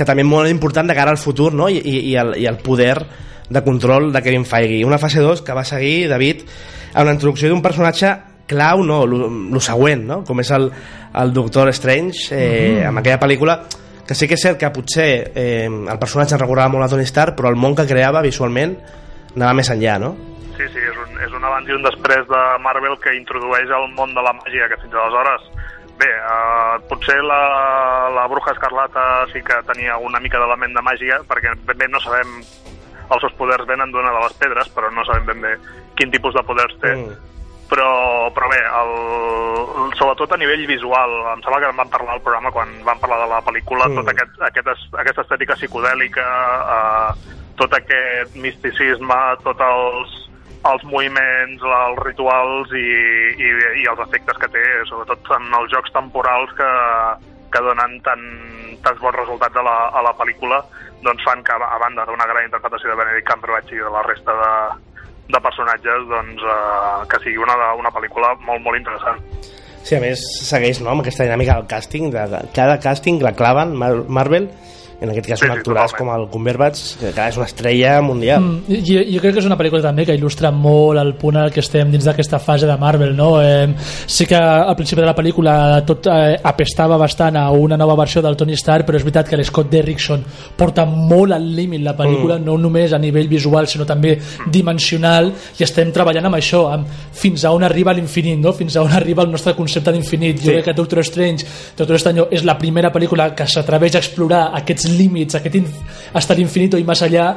que 0.00 0.08
també 0.08 0.24
és 0.24 0.30
molt 0.30 0.48
important 0.48 0.88
de 0.88 0.96
cara 0.96 1.12
al 1.12 1.20
futur 1.20 1.52
no? 1.52 1.68
I, 1.68 1.76
i, 1.76 1.98
i, 2.12 2.16
el, 2.16 2.32
i 2.40 2.48
el 2.48 2.56
poder 2.64 2.96
de 3.50 3.62
control 3.66 4.08
de 4.14 4.22
Kevin 4.24 4.46
Feige 4.48 4.80
una 4.86 4.98
fase 5.02 5.20
2 5.20 5.42
que 5.44 5.56
va 5.56 5.66
seguir, 5.68 6.08
David 6.08 6.46
a 6.94 7.04
una 7.04 7.12
introducció 7.12 7.50
d'un 7.50 7.60
personatge 7.62 8.14
clau 8.50 8.82
no, 8.82 9.02
el 9.04 9.60
següent, 9.62 10.06
no? 10.08 10.22
com 10.26 10.40
és 10.42 10.50
el, 10.56 10.70
el 11.20 11.34
Doctor 11.36 11.70
Strange 11.76 12.32
eh, 12.34 12.80
amb 12.88 13.02
aquella 13.02 13.20
pel·lícula 13.20 13.60
que 14.06 14.16
sí 14.18 14.26
que 14.26 14.34
és 14.34 14.42
cert 14.42 14.58
que 14.58 14.72
potser 14.74 15.10
eh, 15.38 15.68
el 15.68 16.00
personatge 16.00 16.40
recordava 16.40 16.72
molt 16.72 16.88
a 16.88 16.90
Tony 16.94 17.06
Stark 17.06 17.36
però 17.38 17.52
el 17.52 17.60
món 17.60 17.76
que 17.78 17.86
creava 17.86 18.24
visualment 18.26 18.74
anava 19.36 19.54
més 19.60 19.70
enllà 19.70 20.00
no? 20.02 20.14
Sí, 20.56 20.66
sí, 20.72 20.80
és 20.80 20.96
un, 21.04 21.12
és 21.24 21.36
un 21.36 21.44
abans 21.46 21.68
i 21.68 21.76
un 21.76 21.84
després 21.86 22.26
de 22.28 22.40
Marvel 22.64 22.96
que 23.04 23.14
introdueix 23.16 23.70
el 23.70 23.86
món 23.96 24.10
de 24.16 24.24
la 24.24 24.34
màgia, 24.40 24.66
que 24.68 24.80
fins 24.82 24.96
aleshores 24.96 25.46
Bé, 26.00 26.08
uh, 26.24 26.78
potser 26.88 27.18
la, 27.20 27.40
la 28.14 28.26
Bruja 28.30 28.54
Escarlata 28.54 29.26
sí 29.34 29.42
que 29.44 29.58
tenia 29.68 29.98
una 30.00 30.20
mica 30.24 30.38
d'element 30.40 30.72
de 30.72 30.82
màgia, 30.86 31.18
perquè 31.28 31.52
ben 31.68 31.76
bé 31.76 31.88
no 31.92 32.00
sabem 32.00 32.38
els 32.40 33.20
seus 33.20 33.34
poders 33.36 33.66
venen 33.68 33.90
d'una 33.92 34.12
de 34.14 34.22
les 34.22 34.36
pedres, 34.40 34.70
però 34.72 34.88
no 34.94 35.04
sabem 35.04 35.26
ben 35.28 35.42
bé 35.44 35.50
quin 35.98 36.12
tipus 36.14 36.32
de 36.38 36.44
poders 36.46 36.72
té. 36.80 36.94
Mm. 36.96 37.18
Però, 37.70 37.90
però 38.34 38.48
bé, 38.50 38.58
el, 38.64 38.88
el, 39.84 39.92
sobretot 39.98 40.32
a 40.34 40.38
nivell 40.40 40.64
visual, 40.66 41.12
em 41.36 41.42
sembla 41.44 41.60
que 41.62 41.68
en 41.70 41.76
vam 41.78 41.90
parlar 41.92 42.16
al 42.16 42.24
programa 42.24 42.50
quan 42.50 42.72
vam 42.86 42.98
parlar 42.98 43.20
de 43.22 43.28
la 43.30 43.42
pel·lícula, 43.46 43.86
Mm. 43.86 43.92
mm. 43.92 44.00
tot 44.00 44.08
aquest, 44.14 44.40
aquest, 44.48 44.70
es- 44.72 44.88
aquesta 45.04 45.22
estètica 45.26 45.54
psicodèlica, 45.60 46.24
eh, 46.78 47.36
tot 47.60 47.76
aquest 47.76 48.34
misticisme, 48.40 49.20
tots 49.44 49.60
els, 49.68 50.16
els 50.68 50.84
moviments, 50.84 51.62
els 51.64 52.02
rituals 52.04 52.72
i, 52.76 52.86
i, 53.40 53.50
i 53.80 53.86
els 53.88 54.02
efectes 54.04 54.36
que 54.42 54.50
té, 54.52 54.64
sobretot 54.90 55.32
en 55.38 55.48
els 55.56 55.72
jocs 55.72 55.92
temporals 55.94 56.52
que, 56.58 56.70
que 57.54 57.64
donen 57.64 57.96
tan, 58.04 58.20
tants 58.84 59.00
bons 59.00 59.16
resultats 59.16 59.56
a 59.56 59.64
la, 59.64 59.78
a 59.96 60.04
la 60.04 60.12
pel·lícula 60.18 60.60
doncs 61.04 61.24
fan 61.24 61.42
que, 61.44 61.56
a 61.56 61.78
banda 61.80 62.04
d'una 62.08 62.28
gran 62.28 62.44
interpretació 62.44 62.92
de 62.92 62.98
Benedict 63.00 63.28
Cumberbatch 63.30 63.72
i 63.72 63.80
de 63.80 63.92
la 63.92 64.02
resta 64.04 64.34
de, 64.36 64.52
de 65.32 65.40
personatges, 65.40 66.04
doncs, 66.10 66.44
eh, 66.44 67.06
que 67.08 67.22
sigui 67.24 67.40
una, 67.40 67.56
una 67.80 67.92
pel·lícula 67.94 68.34
molt, 68.44 68.62
molt 68.66 68.80
interessant. 68.80 69.22
Sí, 69.80 69.96
a 69.96 70.00
més, 70.02 70.20
segueix 70.44 70.82
no, 70.84 70.90
amb 70.92 71.00
aquesta 71.04 71.24
dinàmica 71.24 71.56
del 71.56 71.68
càsting. 71.70 72.10
De, 72.12 72.26
de, 72.34 72.42
cada 72.56 72.76
càsting 72.84 73.22
la 73.24 73.32
claven, 73.36 73.72
Mar 73.80 73.94
Marvel, 74.12 74.50
en 75.00 75.10
aquest 75.10 75.26
cas 75.26 75.40
Sí, 75.40 75.46
un 75.48 75.62
sí, 75.62 75.96
com 75.96 76.10
el 76.12 76.26
Cumberbatch, 76.28 76.96
que 77.00 77.10
clar, 77.12 77.30
és 77.30 77.36
una 77.38 77.46
estrella 77.46 78.00
mundial. 78.02 78.42
Mm, 78.42 78.80
jo, 78.84 79.00
jo 79.14 79.20
crec 79.22 79.34
que 79.34 79.40
és 79.40 79.46
una 79.48 79.56
pel·lícula 79.56 79.80
també 79.82 80.04
que 80.04 80.14
il·lustra 80.16 80.50
molt 80.52 81.00
el 81.00 81.14
punt 81.16 81.38
al 81.40 81.50
que 81.54 81.60
estem 81.60 81.90
dins 81.90 82.04
d'aquesta 82.04 82.38
fase 82.38 82.66
de 82.68 82.76
Marvel 82.76 83.14
no? 83.16 83.40
eh, 83.40 83.68
sí 84.06 84.26
que 84.26 84.36
al 84.36 84.76
principi 84.76 85.00
de 85.00 85.06
la 85.08 85.14
pel·lícula 85.16 85.54
tot 85.86 86.06
eh, 86.12 86.36
apestava 86.42 86.98
bastant 87.00 87.36
a 87.40 87.46
una 87.50 87.78
nova 87.80 87.96
versió 87.96 88.20
del 88.22 88.36
Tony 88.36 88.52
Stark 88.58 88.86
però 88.86 88.98
és 89.00 89.04
veritat 89.06 89.28
que 89.30 89.38
l'Scott 89.40 89.70
Derrickson 89.72 90.24
porta 90.56 90.84
molt 90.84 91.32
al 91.32 91.48
límit 91.56 91.82
la 91.82 91.96
pel·lícula 91.96 92.38
mm. 92.38 92.44
no 92.44 92.58
només 92.60 92.92
a 92.92 92.98
nivell 93.00 93.28
visual 93.30 93.68
sinó 93.70 93.86
també 93.88 94.18
dimensional 94.50 95.30
i 95.58 95.64
estem 95.64 95.92
treballant 95.94 96.28
amb 96.28 96.38
això 96.38 96.66
amb 96.74 96.90
fins 97.20 97.44
a 97.44 97.54
on 97.56 97.64
arriba 97.64 97.94
l'infinit 97.96 98.38
no? 98.38 98.52
fins 98.52 98.76
a 98.76 98.84
on 98.84 98.92
arriba 98.92 99.24
el 99.24 99.32
nostre 99.32 99.54
concepte 99.56 99.92
d'infinit 99.92 100.36
jo 100.40 100.50
Sí. 100.50 100.56
crec 100.56 100.64
que 100.64 100.72
Doctor 100.74 101.04
Strange 101.04 101.46
Doctor 101.78 101.98
Strange 102.00 102.26
és 102.34 102.44
la 102.44 102.56
primera 102.58 102.90
pel·lícula 102.92 103.30
que 103.38 103.46
s'atreveix 103.46 103.94
a 103.94 104.02
explorar 104.02 104.50
aquests 104.58 104.89
límits 104.90 105.34
aquest 105.38 105.54
in 105.60 105.66
hasta 106.14 106.34
l'infinito 106.34 106.78
i 106.78 106.84
més 106.84 107.02
allà 107.06 107.30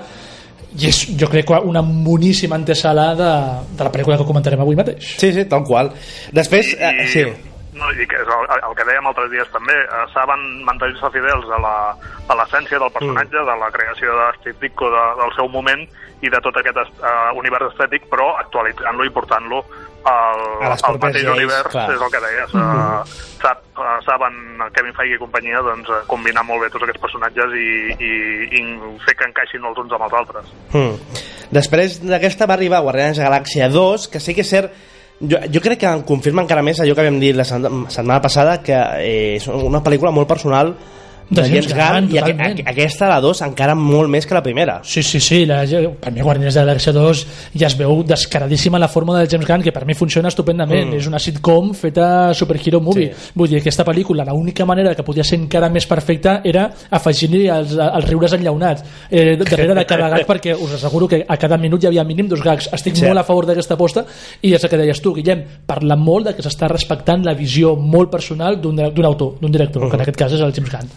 i 0.74 0.88
és 0.90 1.04
jo 1.20 1.28
crec 1.30 1.46
que 1.48 1.60
una 1.70 1.82
boníssima 1.86 2.56
antesala 2.56 3.12
de, 3.16 3.32
de 3.78 3.84
la 3.84 3.92
pel·lícula 3.94 4.18
que 4.18 4.26
comentarem 4.26 4.60
avui 4.64 4.76
mateix 4.76 5.16
Sí, 5.22 5.32
sí, 5.32 5.46
tal 5.46 5.64
qual. 5.64 5.92
Després, 6.34 6.76
eh, 6.80 7.08
sí, 7.08 7.26
No, 7.74 7.88
i 7.90 8.06
que 8.06 8.20
és 8.22 8.28
el, 8.30 8.44
el 8.70 8.74
que 8.78 8.84
dèiem 8.86 9.08
altres 9.10 9.32
dies 9.32 9.48
també, 9.50 9.74
eh, 9.74 10.02
saben 10.14 10.42
mantenir-se 10.64 11.10
fidels 11.10 11.48
a 11.50 11.58
la- 11.58 11.96
a 12.30 12.36
l'essència 12.38 12.78
del 12.78 12.92
personatge, 12.94 13.34
Mm. 13.42 13.48
de 13.50 13.56
la 13.64 13.70
creació 13.74 14.14
de 14.14 14.28
Steve 14.40 14.58
Ditko 14.62 14.92
de, 14.94 15.02
del 15.24 15.32
seu 15.36 15.50
moment 15.50 15.82
i 16.22 16.30
de 16.30 16.40
tot 16.46 16.56
aquest 16.56 16.78
uh, 16.78 17.34
univers 17.36 17.66
estètic, 17.74 18.06
però 18.14 18.30
actualitzant-lo 18.40 19.04
i 19.06 19.10
portant-lo 19.10 19.64
al 20.04 20.78
pròpies 20.82 21.02
mateix 21.02 21.24
lleis, 21.24 21.36
univers, 21.36 21.70
clar. 21.72 21.86
és 21.94 22.06
el 22.06 22.14
que 22.14 22.22
deies. 22.24 22.56
Uh, 22.56 23.20
sap, 23.44 23.62
uh, 23.80 23.98
saben 24.06 24.40
Kevin 24.76 24.96
Feige 24.98 25.18
i 25.18 25.22
companyia 25.22 25.62
doncs, 25.66 25.92
eh, 25.92 26.02
combinar 26.12 26.46
molt 26.48 26.64
bé 26.64 26.72
tots 26.74 26.88
aquests 26.88 27.04
personatges 27.04 27.56
i, 27.60 27.68
i, 27.98 28.14
i 28.60 28.64
fer 29.06 29.16
que 29.20 29.30
encaixin 29.30 29.70
els 29.70 29.84
uns 29.84 29.96
amb 29.96 30.08
els 30.08 30.18
altres. 30.22 30.50
Mm. 30.74 31.22
Després 31.54 32.00
d'aquesta 32.04 32.48
va 32.50 32.58
arribar 32.58 32.84
Guardians 32.86 33.20
de 33.20 33.28
Galàxia 33.28 33.70
2, 33.72 34.10
que 34.12 34.24
sí 34.24 34.36
que 34.36 34.46
és 34.46 34.52
cert 34.56 34.74
jo, 35.22 35.40
jo 35.52 35.62
crec 35.64 35.80
que 35.84 35.94
confirma 36.08 36.44
encara 36.44 36.64
més 36.66 36.82
allò 36.82 36.96
que 36.98 37.06
vam 37.06 37.20
dir 37.22 37.34
la 37.38 37.46
setmana 37.48 38.20
passada 38.24 38.60
que 38.66 38.76
eh, 38.76 39.38
és 39.38 39.48
una 39.48 39.84
pel·lícula 39.86 40.12
molt 40.12 40.28
personal 40.28 40.74
de, 41.30 41.42
De 41.42 41.48
James 41.48 41.68
James 41.68 41.74
Gunn 41.74 42.08
Gunn, 42.10 42.14
i 42.14 42.20
aqu 42.20 42.70
aquesta, 42.74 43.08
la 43.10 43.20
2, 43.22 43.42
encara 43.48 43.76
molt 43.76 44.10
més 44.10 44.26
que 44.26 44.36
la 44.36 44.44
primera 44.44 44.80
Sí, 44.84 45.04
sí, 45.04 45.20
sí, 45.20 45.46
la, 45.46 45.64
per 46.02 46.12
mi 46.14 46.22
Guardians 46.22 46.54
de 46.54 46.64
la 46.64 46.74
Galàxia 46.74 46.94
2 46.96 47.26
ja 47.60 47.68
es 47.68 47.78
veu 47.78 48.04
descaradíssima 48.04 48.80
la 48.80 48.88
fórmula 48.88 49.20
de 49.20 49.28
James 49.32 49.48
Gunn, 49.48 49.64
que 49.64 49.72
per 49.72 49.86
mi 49.86 49.94
funciona 49.94 50.30
estupendament. 50.30 50.90
Mm. 50.92 51.00
És 51.00 51.08
una 51.08 51.20
sitcom 51.20 51.74
feta 51.74 52.34
superhero 52.34 52.82
movie. 52.82 53.12
Sí. 53.14 53.32
Vull 53.36 53.50
dir, 53.50 53.60
aquesta 53.62 53.86
pel·lícula, 53.86 54.26
l'única 54.28 54.66
manera 54.66 54.96
que 54.96 55.04
podia 55.04 55.24
ser 55.24 55.40
encara 55.40 55.70
més 55.70 55.88
perfecta 55.90 56.42
era 56.44 56.68
afegir-li 56.90 57.48
els, 57.50 57.76
els 57.78 58.08
riures 58.10 58.34
enllaunats 58.38 58.84
eh, 59.10 59.36
darrere 59.38 59.74
de 59.76 59.86
cada 59.90 60.10
gag, 60.14 60.26
perquè 60.28 60.56
us 60.56 60.76
asseguro 60.78 61.08
que 61.08 61.24
a 61.28 61.38
cada 61.38 61.58
minut 61.58 61.84
hi 61.84 61.88
havia 61.88 62.04
mínim 62.04 62.28
dos 62.28 62.42
gags. 62.44 62.70
Estic 62.74 62.96
Sí. 62.96 63.06
molt 63.08 63.20
a 63.20 63.24
favor 63.24 63.46
d'aquesta 63.48 63.74
aposta 63.74 64.06
i 64.42 64.54
és 64.54 64.64
el 64.64 64.70
que 64.70 64.78
deies 64.78 65.02
tu, 65.02 65.14
Guillem, 65.16 65.44
parla 65.66 65.96
molt 65.96 66.28
de 66.28 66.36
que 66.36 66.44
s'està 66.46 66.68
respectant 66.70 67.26
la 67.26 67.34
visió 67.34 67.76
molt 67.76 68.12
personal 68.12 68.60
d'un 68.62 68.80
autor, 68.80 69.36
d'un 69.42 69.52
director, 69.52 69.90
que 69.90 69.96
en 69.96 70.02
aquest 70.02 70.18
cas 70.18 70.34
és 70.34 70.42
el 70.42 70.54
James 70.54 70.72
Gunn. 70.72 70.90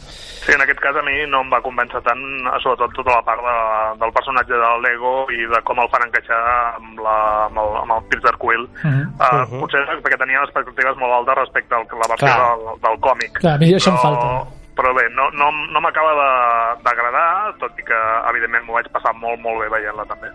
Sí, 0.47 0.53
en 0.55 0.63
aquest 0.63 0.79
cas 0.79 0.95
a 0.95 1.03
mi 1.03 1.15
no 1.27 1.41
em 1.43 1.49
va 1.51 1.59
convèncer 1.61 1.99
tant, 2.07 2.21
eh, 2.47 2.59
sobretot 2.63 2.93
tota 2.95 3.17
la 3.19 3.23
part 3.27 3.43
de, 3.43 3.55
del 3.99 4.13
personatge 4.15 4.55
de 4.55 4.69
Lego 4.85 5.15
i 5.35 5.43
de 5.51 5.59
com 5.67 5.81
el 5.83 5.89
fan 5.91 6.05
encaixar 6.07 6.39
amb, 6.79 7.01
la, 7.03 7.17
amb, 7.49 7.59
el, 7.59 7.71
amb 7.83 7.93
el 7.97 8.05
Peter 8.13 8.35
Quill. 8.39 8.63
Uh 8.63 8.87
Mhm. 8.87 9.03
-huh. 9.19 9.57
uh, 9.57 9.61
Potser 9.61 9.83
perquè 10.05 10.19
tenia 10.19 10.43
expectatives 10.47 10.97
molt 11.03 11.13
altes 11.13 11.35
respecte 11.43 11.75
a 11.75 11.79
la 11.83 12.09
versió 12.13 12.29
Clar. 12.31 12.39
del, 12.39 12.63
del 12.87 12.97
còmic. 13.01 13.33
Clar, 13.43 13.55
a 13.55 13.59
mi 13.59 13.73
això 13.75 13.91
em 13.91 13.97
Però- 13.97 14.03
falta. 14.07 14.27
Però 14.77 14.95
bé, 14.95 15.05
no, 15.19 15.25
no, 15.33 15.51
no 15.73 15.81
m'acaba 15.81 16.13
de- 16.21 16.83
d'agradar, 16.85 17.57
tot 17.59 17.73
i 17.81 17.83
que 17.83 17.99
evidentment 18.31 18.65
m'ho 18.67 18.75
vaig 18.75 18.87
passar 18.93 19.15
molt, 19.15 19.41
molt 19.41 19.59
bé 19.61 19.69
veient-la 19.73 20.05
també. 20.05 20.29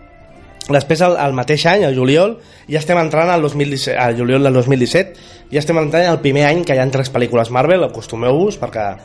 Després, 0.68 1.01
al, 1.01 1.15
al 1.18 1.34
mateix 1.34 1.65
any, 1.68 1.84
al 1.86 1.96
juliol, 1.96 2.39
ja 2.68 2.80
estem 2.80 2.98
entrant 2.98 3.30
al, 3.30 3.41
2017, 3.41 3.98
al 4.00 4.18
juliol 4.18 4.41
del 4.44 4.53
2017, 4.53 5.13
ja 5.51 5.60
estem 5.60 5.77
entrant 5.77 6.06
al 6.08 6.22
primer 6.22 6.46
any 6.48 6.63
que 6.65 6.74
hi 6.74 6.80
ha 6.80 6.89
tres 6.91 7.13
pel·lícules 7.13 7.50
Marvel, 7.51 7.84
acostumeu-vos, 7.84 8.58
perquè 8.60 8.98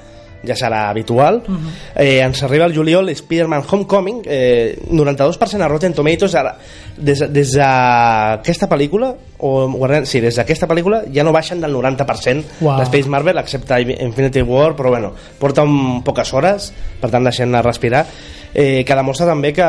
ja 0.44 0.54
serà 0.54 0.88
habitual. 0.90 1.42
Uh 1.46 1.54
-huh. 1.54 1.70
eh, 1.96 2.20
ens 2.20 2.42
arriba 2.42 2.66
el 2.66 2.74
juliol 2.74 3.08
Spider-Man 3.08 3.62
Homecoming, 3.70 4.22
eh, 4.26 4.78
92% 4.90 5.60
a 5.62 5.68
Rotten 5.68 5.92
Tomatoes. 5.94 6.34
Ara, 6.34 6.56
des, 6.96 7.18
des 7.32 7.52
d'aquesta 7.52 8.68
pel·lícula, 8.68 9.14
o 9.38 9.68
Guardians- 9.68 10.08
sí, 10.08 10.20
des 10.20 10.34
d'aquesta 10.36 10.66
pel·lícula 10.68 11.04
ja 11.12 11.22
no 11.24 11.32
baixen 11.32 11.60
del 11.60 11.72
90% 11.72 12.44
Uau. 12.60 12.78
les 12.78 12.88
Space 12.88 13.08
Marvel, 13.08 13.38
excepte 13.38 13.80
Infinity 13.80 14.42
War, 14.42 14.74
però 14.76 14.88
bueno, 14.90 15.12
porta 15.38 15.62
un, 15.62 16.02
poques 16.04 16.32
hores, 16.32 16.72
per 17.00 17.10
tant 17.10 17.24
deixem-la 17.24 17.62
respirar, 17.62 18.06
eh, 18.54 18.84
que 18.84 18.94
demostra 18.94 19.26
també 19.26 19.52
que 19.52 19.62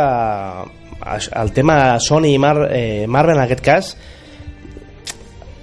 el 1.41 1.51
tema 1.51 1.99
Sony 1.99 2.25
i 2.33 2.37
Mar, 2.39 2.67
eh, 2.71 3.05
Marvel 3.07 3.35
en 3.37 3.43
aquest 3.43 3.61
cas 3.61 3.97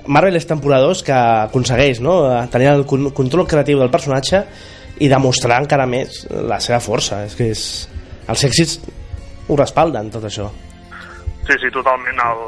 Marvel 0.07 0.37
és 0.37 0.47
temporada 0.47 0.85
2 0.85 1.03
que 1.03 1.13
aconsegueix 1.13 2.01
no? 2.01 2.47
tenir 2.53 2.69
el 2.69 2.85
con- 2.85 3.11
control 3.17 3.47
creatiu 3.49 3.79
del 3.81 3.91
personatge 3.91 4.43
i 5.03 5.09
demostrar 5.11 5.63
encara 5.63 5.87
més 5.91 6.23
la 6.31 6.61
seva 6.63 6.81
força 6.85 7.25
és 7.27 7.35
que 7.39 7.51
és, 7.55 7.65
els 8.31 8.45
èxits 8.47 8.79
ho 9.49 9.57
respalden 9.59 10.13
tot 10.15 10.25
això 10.29 10.51
Sí, 11.45 11.53
sí, 11.61 11.71
totalment. 11.71 12.17
El, 12.25 12.39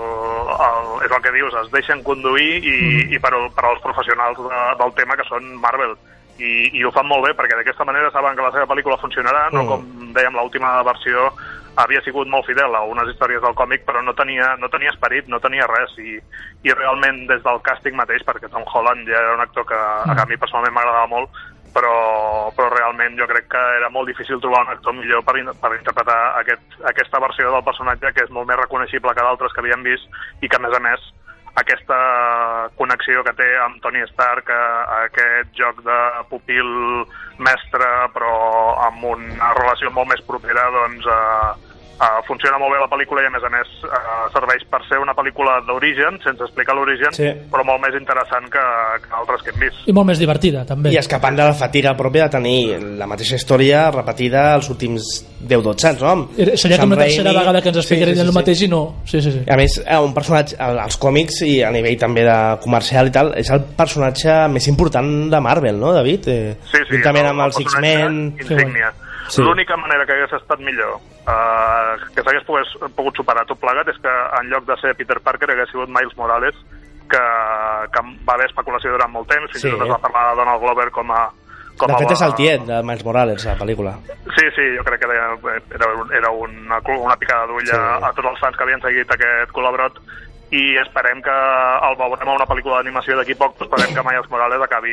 el, 0.57 0.87
és 1.05 1.13
el 1.13 1.23
que 1.23 1.33
dius, 1.35 1.55
es 1.61 1.67
deixen 1.73 2.03
conduir 2.05 2.63
i, 2.65 2.77
mm. 2.77 3.11
i 3.13 3.21
per, 3.21 3.33
per 3.53 3.67
als 3.69 3.83
professionals 3.85 4.41
de, 4.41 4.61
del 4.81 4.95
tema 4.97 5.19
que 5.21 5.27
són 5.29 5.51
Marvel. 5.61 5.93
I, 6.41 6.71
I 6.77 6.85
ho 6.85 6.93
fan 6.93 7.09
molt 7.09 7.27
bé, 7.27 7.35
perquè 7.37 7.59
d'aquesta 7.59 7.85
manera 7.89 8.09
saben 8.13 8.37
que 8.37 8.45
la 8.45 8.53
seva 8.55 8.69
pel·lícula 8.73 9.01
funcionarà, 9.01 9.47
no 9.53 9.65
Mm. 9.65 9.69
com 9.69 10.13
dèiem, 10.17 10.37
l'última 10.37 10.73
versió 10.85 11.29
havia 11.77 12.01
sigut 12.01 12.29
molt 12.33 12.47
fidel 12.49 12.73
a 12.73 12.81
unes 12.89 13.11
històries 13.13 13.43
del 13.45 13.57
còmic, 13.57 13.85
però 13.85 14.01
no 14.01 14.15
tenia, 14.17 14.55
no 14.57 14.69
tenia 14.73 14.93
esperit, 14.95 15.29
no 15.29 15.41
tenia 15.45 15.69
res, 15.69 15.93
i, 16.01 16.17
i 16.65 16.73
realment 16.73 17.27
des 17.29 17.43
del 17.45 17.61
càsting 17.61 17.97
mateix, 17.97 18.25
perquè 18.25 18.49
Tom 18.49 18.65
Holland 18.65 19.05
ja 19.09 19.19
era 19.21 19.35
un 19.37 19.45
actor 19.45 19.67
que 19.69 19.77
a 19.77 20.25
mi 20.25 20.41
personalment 20.41 20.73
m'agradava 20.73 21.11
molt, 21.13 21.29
però, 21.77 22.49
però 22.57 22.71
realment 22.73 23.19
jo 23.21 23.29
crec 23.29 23.51
que 23.53 23.63
era 23.77 23.93
molt 23.93 24.09
difícil 24.09 24.41
trobar 24.41 24.65
un 24.65 24.73
actor 24.73 24.97
millor 24.97 25.23
per, 25.27 25.37
per 25.61 25.75
interpretar 25.77 26.19
aquest, 26.41 26.81
aquesta 26.89 27.21
versió 27.21 27.53
del 27.53 27.67
personatge 27.69 28.15
que 28.17 28.25
és 28.25 28.33
molt 28.33 28.49
més 28.49 28.61
reconeixible 28.63 29.13
que 29.13 29.29
d'altres 29.29 29.53
que 29.53 29.65
havíem 29.65 29.85
vist 29.85 30.09
i 30.41 30.49
que 30.49 30.57
a 30.57 30.65
més 30.65 30.77
a 30.77 30.83
més 30.89 31.05
aquesta 31.57 31.99
connexió 32.77 33.23
que 33.25 33.33
té 33.37 33.47
amb 33.65 33.79
Tony 33.85 34.03
Stark, 34.11 34.51
aquest 34.97 35.53
joc 35.57 35.81
de 35.85 36.01
pupil 36.33 36.69
mestre 37.41 37.89
però 38.17 38.35
amb 38.89 39.09
una 39.13 39.53
relació 39.57 39.93
molt 39.93 40.13
més 40.13 40.25
propera 40.29 40.69
doncs 40.75 41.09
eh, 41.13 41.66
eh, 42.01 42.21
funciona 42.29 42.59
molt 42.61 42.73
bé 42.75 42.79
la 42.81 42.89
pel·lícula 42.93 43.23
i 43.25 43.27
a 43.27 43.33
més 43.35 43.45
a 43.47 43.51
més 43.53 43.69
eh, 43.85 44.25
serveix 44.35 44.65
per 44.71 44.81
ser 44.89 44.99
una 45.03 45.15
pel·lícula 45.17 45.59
d'origen, 45.67 46.19
sense 46.25 46.43
explicar 46.45 46.75
l'origen, 46.77 47.13
Sí. 47.17 47.29
però 47.53 47.65
molt 47.65 47.81
més 47.87 47.97
interessant 47.99 48.49
que, 48.53 48.65
que 49.05 49.15
altres 49.17 49.43
que 49.43 49.51
hem 49.55 49.61
vist. 49.67 49.83
I 49.89 49.93
molt 49.97 50.07
més 50.13 50.19
divertida, 50.21 50.65
també. 50.69 50.93
i 50.93 50.99
escapant 51.01 51.37
de 51.37 51.45
la 51.49 51.55
fatiga 51.55 51.95
pròpia 51.97 52.27
de 52.29 52.35
tenir 52.37 52.59
la 52.99 53.07
mateixa 53.07 53.37
història 53.37 53.91
repetida 53.91 54.55
els 54.57 54.69
últims 54.71 55.09
10-12 55.47 55.89
anys 55.91 56.03
no? 56.03 56.15
Seria 56.57 56.77
Sam 56.79 56.89
com 56.89 56.97
la 56.97 57.03
tercera 57.05 57.31
Raimi. 57.31 57.39
vegada 57.41 57.63
que 57.63 57.69
ens 57.73 57.79
explicarien 57.79 58.17
Sí, 58.17 58.21
sí, 58.21 58.23
sí, 58.23 58.27
el 58.27 58.33
sí. 58.33 58.39
mateix 58.39 58.63
i 58.63 58.69
no... 58.69 58.83
Sí, 59.07 59.21
sí, 59.23 59.33
sí. 59.33 59.43
a 59.49 59.57
més, 59.57 59.79
eh, 59.87 59.99
un 59.99 60.13
personatge, 60.15 60.57
al- 60.59 60.79
als 60.81 60.97
còmics 60.99 61.41
i 61.47 61.63
a 61.63 61.71
nivell 61.71 61.97
també 61.99 62.25
de 62.27 62.37
comercial 62.63 63.09
i 63.09 63.13
tal, 63.15 63.33
és 63.39 63.51
el 63.51 63.63
personatge 63.77 64.37
més 64.53 64.67
important 64.69 65.11
de 65.31 65.41
Marvel, 65.41 65.79
no, 65.81 65.93
David? 65.93 66.29
Eh, 66.29 66.57
Sí, 66.71 66.79
sí, 66.79 66.97
juntament 66.97 67.25
el- 67.25 67.31
amb 67.31 67.41
el 67.41 67.47
els 67.47 67.61
X-Men... 67.61 68.21
Insígnia. 68.41 68.93
Sí. 68.93 69.03
L'única 69.43 69.77
manera 69.77 70.07
que 70.07 70.13
hagués 70.13 70.33
estat 70.39 70.61
millor, 70.61 70.99
eh, 71.27 71.95
que 72.15 72.23
s'hagués 72.23 72.45
pogués, 72.47 72.69
pogut 72.97 73.17
superar 73.17 73.45
tot 73.47 73.59
plegat, 73.61 73.89
és 73.89 73.99
que 74.03 74.13
en 74.41 74.51
lloc 74.53 74.67
de 74.67 74.77
ser 74.81 74.95
Peter 74.97 75.19
Parker 75.21 75.51
hagués 75.51 75.71
sigut 75.73 75.89
Miles 75.89 76.17
Morales, 76.17 76.55
que, 77.11 77.23
que 77.95 78.01
va 78.27 78.35
haver 78.35 78.47
especulació 78.51 78.91
durant 78.95 79.13
molt 79.13 79.29
temps, 79.31 79.51
fins 79.53 79.63
Sí. 79.63 79.69
i 79.69 79.73
tot 79.75 79.83
es 79.87 79.93
va 79.95 79.99
parlar 80.03 80.31
de 80.31 80.37
Donald 80.43 80.61
Glover 80.63 80.91
com 80.91 81.11
a... 81.13 81.29
Com 81.77 81.91
De 81.93 81.97
fet, 82.01 82.11
és 82.15 82.23
el 82.25 82.35
tiet 82.35 82.63
de 82.65 82.77
Miles 82.89 83.05
Morales, 83.05 83.45
la 83.45 83.55
pel·lícula. 83.59 83.91
Sí, 84.37 84.47
sí, 84.57 84.65
jo 84.79 84.83
crec 84.87 85.03
que 85.03 85.11
era, 85.13 85.27
era, 85.77 85.89
era 86.17 86.31
una, 86.33 86.79
una 86.97 87.17
picada 87.21 87.47
d'ull 87.51 87.67
Sí. 87.67 87.77
a, 87.77 87.99
a 88.09 88.13
tots 88.17 88.31
els 88.31 88.41
fans 88.41 88.57
que 88.57 88.65
havien 88.65 88.81
seguit 88.81 89.11
aquest 89.13 89.53
col·laborat 89.53 89.93
i 90.55 90.77
esperem 90.79 91.19
que 91.23 91.33
el 91.89 91.97
veurem 91.99 92.29
a 92.29 92.35
una 92.37 92.47
pel·lícula 92.47 92.77
d'animació 92.79 93.17
d'aquí 93.19 93.35
poc, 93.35 93.57
esperem 93.67 93.91
que 93.95 94.05
Miles 94.07 94.29
Morales 94.31 94.63
acabi 94.63 94.93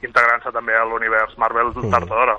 integrant-se 0.00 0.52
també 0.54 0.72
a 0.72 0.84
l'univers 0.88 1.36
Marvel 1.36 1.68
Mm. 1.76 1.90
tard 1.90 2.04
o 2.10 2.14
d'hora. 2.14 2.36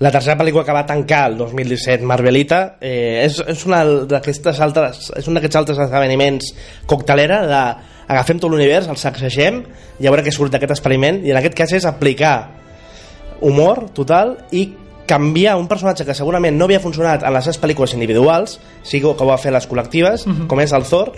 La 0.00 0.10
tercera 0.10 0.38
pel·lícula 0.38 0.64
que 0.64 0.72
va 0.72 0.86
tancar 0.86 1.26
el 1.30 1.36
2017, 1.36 2.02
Marvelita, 2.04 2.76
eh, 2.80 3.24
és, 3.26 3.38
és, 3.46 3.66
una 3.66 3.84
d'aquestes 3.84 4.58
altres, 4.60 5.12
és 5.16 5.28
un 5.28 5.34
d'aquests 5.34 5.56
altres 5.56 5.78
esdeveniments 5.78 6.54
coctelera 6.86 7.42
de 7.46 7.62
agafem 8.08 8.40
tot 8.40 8.50
l'univers, 8.50 8.88
el 8.88 8.96
sacsegem 8.96 9.62
i 10.00 10.06
a 10.06 10.10
veure 10.10 10.24
què 10.24 10.32
surt 10.32 10.50
d'aquest 10.52 10.70
experiment 10.72 11.20
i 11.24 11.30
en 11.30 11.36
aquest 11.36 11.54
cas 11.54 11.72
és 11.72 11.84
aplicar 11.84 12.48
humor 13.40 13.90
total 13.92 14.38
i 14.50 14.72
canviar 15.06 15.56
un 15.58 15.66
personatge 15.68 16.06
que 16.06 16.14
segurament 16.14 16.56
no 16.56 16.64
havia 16.64 16.80
funcionat 16.80 17.24
en 17.26 17.34
les 17.34 17.44
seves 17.44 17.60
pel·lícules 17.60 17.92
individuals, 17.94 18.58
sigui 18.82 19.12
que 19.12 19.24
ho 19.24 19.28
va 19.28 19.36
fer 19.38 19.52
les 19.52 19.68
col·lectives, 19.68 20.26
Mhm. 20.26 20.46
com 20.46 20.60
és 20.60 20.72
el 20.72 20.84
Thor, 20.84 21.12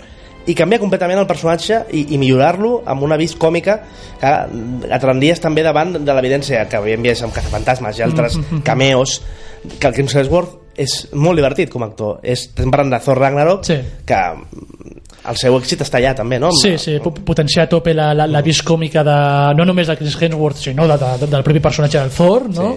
i 0.47 0.53
canviar 0.55 0.79
completament 0.79 1.19
el 1.19 1.27
personatge 1.27 1.83
i, 1.91 2.05
i 2.13 2.17
millorar-lo 2.21 2.83
amb 2.85 3.03
una 3.03 3.17
vis 3.17 3.35
còmica 3.35 3.79
que 4.21 4.33
et 4.91 5.03
rendies 5.03 5.41
també 5.41 5.63
davant 5.65 5.95
de 5.97 6.13
l'evidència 6.13 6.67
que 6.69 6.77
havíem 6.77 7.01
vist 7.01 7.23
amb 7.25 7.33
Cazafantasmes 7.33 7.97
i 7.99 8.03
altres 8.05 8.37
Mhm. 8.37 8.61
cameos 8.63 9.21
que 9.79 9.87
el 9.87 9.93
Chris 9.93 10.15
Hemsworth 10.15 10.61
és 10.77 11.07
molt 11.13 11.37
divertit 11.39 11.69
com 11.71 11.83
a 11.83 11.87
actor 11.87 12.19
és, 12.21 12.47
estem 12.49 12.69
parlant 12.69 12.91
de 12.91 12.99
Thor 12.99 13.17
Ragnarok 13.17 13.63
Sí. 13.63 13.79
que 14.05 14.21
el 15.29 15.37
seu 15.41 15.55
èxit 15.57 15.81
està 15.85 15.97
allà 16.01 16.13
també 16.17 16.39
no? 16.39 16.51
Sí, 16.61 16.75
sí, 16.81 16.97
po- 17.03 17.13
potenciar 17.13 17.65
a 17.65 17.69
tope 17.71 17.93
la, 17.93 18.11
la, 18.13 18.27
la 18.27 18.41
vis 18.45 18.61
còmica 18.65 19.03
de, 19.03 19.17
no 19.57 19.65
només 19.65 19.87
de 19.89 19.95
Chris 19.97 20.17
Hemsworth 20.21 20.57
sinó 20.67 20.87
de, 20.87 20.97
de, 21.01 21.27
del 21.27 21.43
propi 21.43 21.59
personatge 21.63 21.99
del 21.99 22.11
Thor 22.13 22.49
no? 22.53 22.69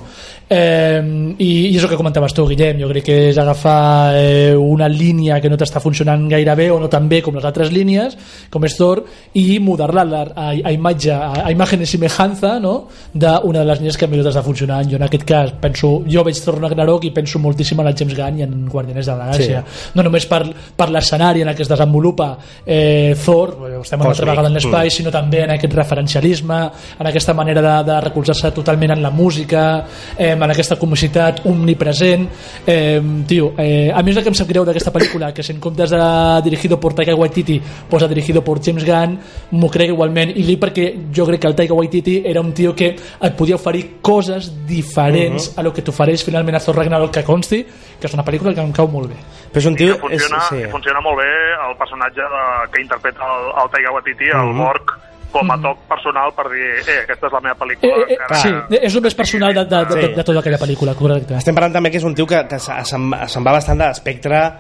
eh, 0.49 1.02
i, 1.38 1.49
i 1.69 1.76
és 1.76 1.83
el 1.85 1.90
que 1.90 1.99
comentaves 2.00 2.33
tu 2.35 2.47
Guillem, 2.49 2.78
jo 2.81 2.88
crec 2.93 3.05
que 3.09 3.17
és 3.31 3.38
agafar 3.40 4.14
eh, 4.17 4.55
una 4.57 4.88
línia 4.88 5.40
que 5.43 5.50
no 5.52 5.59
t'està 5.61 5.81
funcionant 5.85 6.25
gaire 6.31 6.55
bé 6.59 6.71
o 6.73 6.78
no 6.81 6.88
tan 6.88 7.09
bé 7.09 7.21
com 7.25 7.37
les 7.37 7.45
altres 7.45 7.73
línies 7.75 8.17
com 8.50 8.64
és 8.64 8.76
Thor 8.78 9.02
i 9.37 9.59
mudar-la 9.61 10.07
a, 10.09 10.23
a, 10.33 10.49
a, 10.52 10.73
imatge, 10.73 11.12
a, 11.12 11.45
a 11.45 11.52
imagen 11.52 11.83
i 11.85 11.90
semejanza 11.90 12.57
no? 12.62 12.88
d'una 13.12 13.61
de 13.61 13.67
les 13.73 13.83
línies 13.83 13.99
que 14.00 14.09
millor 14.09 14.28
t'està 14.31 14.43
funcionant 14.47 14.88
jo 14.88 14.97
en 14.97 15.05
aquest 15.09 15.26
cas 15.28 15.52
penso, 15.61 15.99
jo 16.09 16.25
veig 16.26 16.40
Thor 16.45 16.61
Ragnarok 16.62 17.05
i 17.09 17.12
penso 17.14 17.38
moltíssim 17.43 17.81
en 17.85 17.90
el 17.93 17.97
James 17.99 18.17
Gunn 18.17 18.40
i 18.40 18.47
en 18.49 18.57
Guardianes 18.73 19.07
de 19.07 19.17
la 19.19 19.28
Galàxia 19.33 19.62
no 19.99 20.07
només 20.07 20.26
per, 20.31 20.43
per 20.76 20.88
l'escenari 20.95 21.43
en 21.45 21.52
el 21.52 21.57
que 21.59 21.67
es 21.67 21.71
desenvolupa 21.71 22.38
eh, 22.66 23.14
Thor, 23.25 23.57
estem 23.83 24.00
una 24.00 24.11
altra 24.11 24.26
vegada 24.26 24.49
en 24.49 24.54
l'espai, 24.54 24.87
Mm. 24.87 24.90
sinó 24.90 25.11
també 25.11 25.42
en 25.45 25.50
aquest 25.50 25.75
referencialisme, 25.75 26.71
en 26.99 27.07
aquesta 27.07 27.35
manera 27.35 27.61
de, 27.62 27.92
de 27.92 28.00
recolzar-se 28.00 28.50
totalment 28.52 28.92
en 28.92 29.02
la 29.02 29.11
música, 29.11 29.85
eh, 30.16 30.30
en 30.33 30.42
aquesta 30.42 30.76
comicitat 30.76 31.40
omnipresent. 31.47 32.28
Eh, 32.66 33.00
tio, 33.26 33.52
eh, 33.59 33.90
a 33.95 34.02
mi 34.02 34.11
és 34.11 34.16
el 34.16 34.23
que 34.23 34.28
em 34.30 34.35
sap 34.35 34.49
greu 34.49 34.64
d'aquesta 34.64 34.92
pel·lícula, 34.92 35.33
que 35.33 35.42
si 35.42 35.52
en 35.52 35.61
comptes 35.61 35.90
de 35.90 36.40
dirigido 36.45 36.78
por 36.80 36.95
Taika 36.95 37.14
Waititi 37.14 37.61
posa 37.88 38.07
dirigido 38.09 38.42
por 38.42 38.61
James 38.62 38.85
Gunn, 38.85 39.18
m'ho 39.52 39.68
crec 39.71 39.90
igualment, 39.90 40.30
i 40.37 40.42
dic 40.42 40.61
perquè 40.61 41.12
jo 41.14 41.26
crec 41.26 41.40
que 41.40 41.47
el 41.49 41.54
Taika 41.54 41.75
Waititi 41.75 42.23
era 42.25 42.40
un 42.40 42.52
tio 42.52 42.75
que 42.75 42.95
et 43.21 43.35
podia 43.37 43.57
oferir 43.57 43.99
coses 44.02 44.52
diferents 44.66 45.52
Mhm. 45.54 45.59
a 45.61 45.62
lo 45.62 45.73
que 45.73 45.83
t'ofereix 45.83 46.25
finalment 46.25 46.57
a 46.57 46.61
Thor 46.61 46.76
Ragnarok 46.76 47.11
que 47.12 47.25
consti, 47.25 47.64
que 47.99 48.07
és 48.07 48.14
una 48.14 48.25
pel·lícula 48.25 48.54
que 48.54 48.61
em 48.61 48.73
cau 48.73 48.88
molt 48.88 49.09
bé. 49.09 49.16
però 49.49 49.59
és 49.59 49.66
un 49.66 49.73
I 49.73 49.76
tio 49.76 49.95
que 49.95 50.00
funciona, 50.00 50.37
és, 50.37 50.49
sí. 50.50 50.71
funciona 50.71 51.00
molt 51.00 51.16
bé 51.18 51.30
el 51.71 51.76
personatge 51.78 52.21
de, 52.31 52.71
que 52.73 52.83
interpreta 52.83 53.21
el, 53.25 53.45
el 53.63 53.71
Taika 53.71 53.91
Waititi, 53.93 54.25
el 54.33 54.53
Mhm. 54.53 54.59
Borg, 54.59 54.87
com 55.33 55.51
a 55.51 55.59
toc 55.61 55.79
personal 55.89 56.33
per 56.35 56.47
dir, 56.51 56.69
eh, 56.89 57.03
aquesta 57.05 57.27
és 57.27 57.33
la 57.33 57.41
meva 57.41 57.57
pel·lícula. 57.57 57.93
Eh, 57.99 58.05
eh, 58.09 58.17
encara 58.17 58.41
sí, 58.41 58.77
és 58.81 58.95
el 58.97 59.03
més 59.03 59.15
personal 59.15 59.53
de, 59.55 59.65
de, 59.65 59.85
de, 59.85 60.01
Sí. 60.09 60.15
de, 60.15 60.25
tota 60.25 60.39
aquella 60.41 60.59
pel·lícula, 60.59 60.95
correcte. 60.95 61.35
estem 61.37 61.55
parlant 61.55 61.73
també 61.75 61.91
que 61.91 61.99
és 61.99 62.05
un 62.05 62.15
tio 62.15 62.27
que, 62.27 62.47
que 62.49 62.59
se- 62.59 62.85
se'n 62.85 63.11
va- 63.13 63.53
bastant 63.53 63.79
de 63.79 63.87
l'espectre 63.89 64.53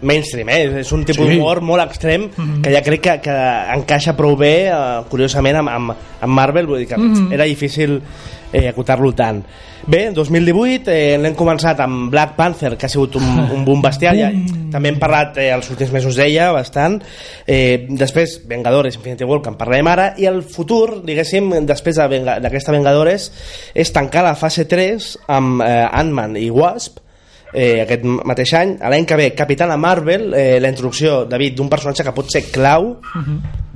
mainstream, 0.00 0.48
eh? 0.48 0.80
és 0.80 0.92
un 0.92 1.04
tipus 1.04 1.26
Sí. 1.26 1.34
d'humor 1.36 1.60
molt 1.62 1.82
extrem 1.84 2.28
Mhm. 2.36 2.62
que 2.62 2.72
ja 2.72 2.82
crec 2.82 3.00
que, 3.00 3.20
que 3.20 3.36
encaixa 3.74 4.16
prou 4.16 4.36
bé 4.36 4.68
eh, 4.68 5.02
curiosament 5.08 5.56
amb, 5.56 5.68
amb, 5.68 5.90
amb 6.20 6.32
Marvel 6.32 6.66
vull 6.66 6.78
dir 6.78 6.88
que 6.88 6.96
Mhm. 6.96 7.32
era 7.32 7.44
difícil 7.44 8.02
eh, 8.54 8.68
acotar-lo 8.70 9.10
tant. 9.18 9.42
Bé, 9.90 10.06
2018 10.16 10.88
eh, 10.88 11.18
l'hem 11.20 11.34
començat 11.36 11.82
amb 11.84 12.06
Black 12.14 12.36
Panther 12.38 12.70
que 12.78 12.86
ha 12.86 12.92
sigut 12.92 13.18
un, 13.20 13.26
un 13.52 13.64
boom 13.66 13.82
bestial. 13.84 14.16
Ja, 14.16 14.30
també 14.72 14.88
hem 14.94 14.98
parlat 15.02 15.36
eh, 15.42 15.50
els 15.52 15.68
últims 15.74 15.92
mesos 15.92 16.16
d'ella 16.16 16.52
bastant. 16.56 17.00
Eh, 17.44 17.84
després 17.90 18.38
Vengadores, 18.48 18.96
Infinity 18.96 19.26
War 19.28 19.42
que 19.44 19.52
en 19.52 19.58
parlarem 19.60 19.90
ara. 19.92 20.12
I 20.16 20.30
el 20.30 20.40
futur, 20.46 21.02
diguéssim 21.04 21.50
després 21.68 21.98
de 22.00 22.08
Venga- 22.14 22.38
d'aquesta 22.40 22.72
Vengadores 22.72 23.28
és 23.74 23.92
tancar 23.92 24.24
la 24.24 24.36
fase 24.38 24.64
3 24.70 25.10
amb 25.34 25.60
eh, 25.66 25.72
Ant-Man 25.90 26.38
i 26.40 26.48
Wasp 26.54 27.02
eh, 27.54 27.82
aquest 27.84 28.02
mateix 28.06 28.50
any, 28.58 28.72
a 28.82 28.88
l'any 28.90 29.04
que 29.06 29.14
ve 29.20 29.28
Capitana 29.36 29.76
Marvel, 29.78 30.32
eh, 30.34 30.56
la 30.60 30.72
introducció 30.72 31.20
David, 31.30 31.54
d'un 31.60 31.68
personatge 31.70 32.02
que 32.08 32.16
pot 32.16 32.32
ser 32.32 32.46
clau 32.50 32.96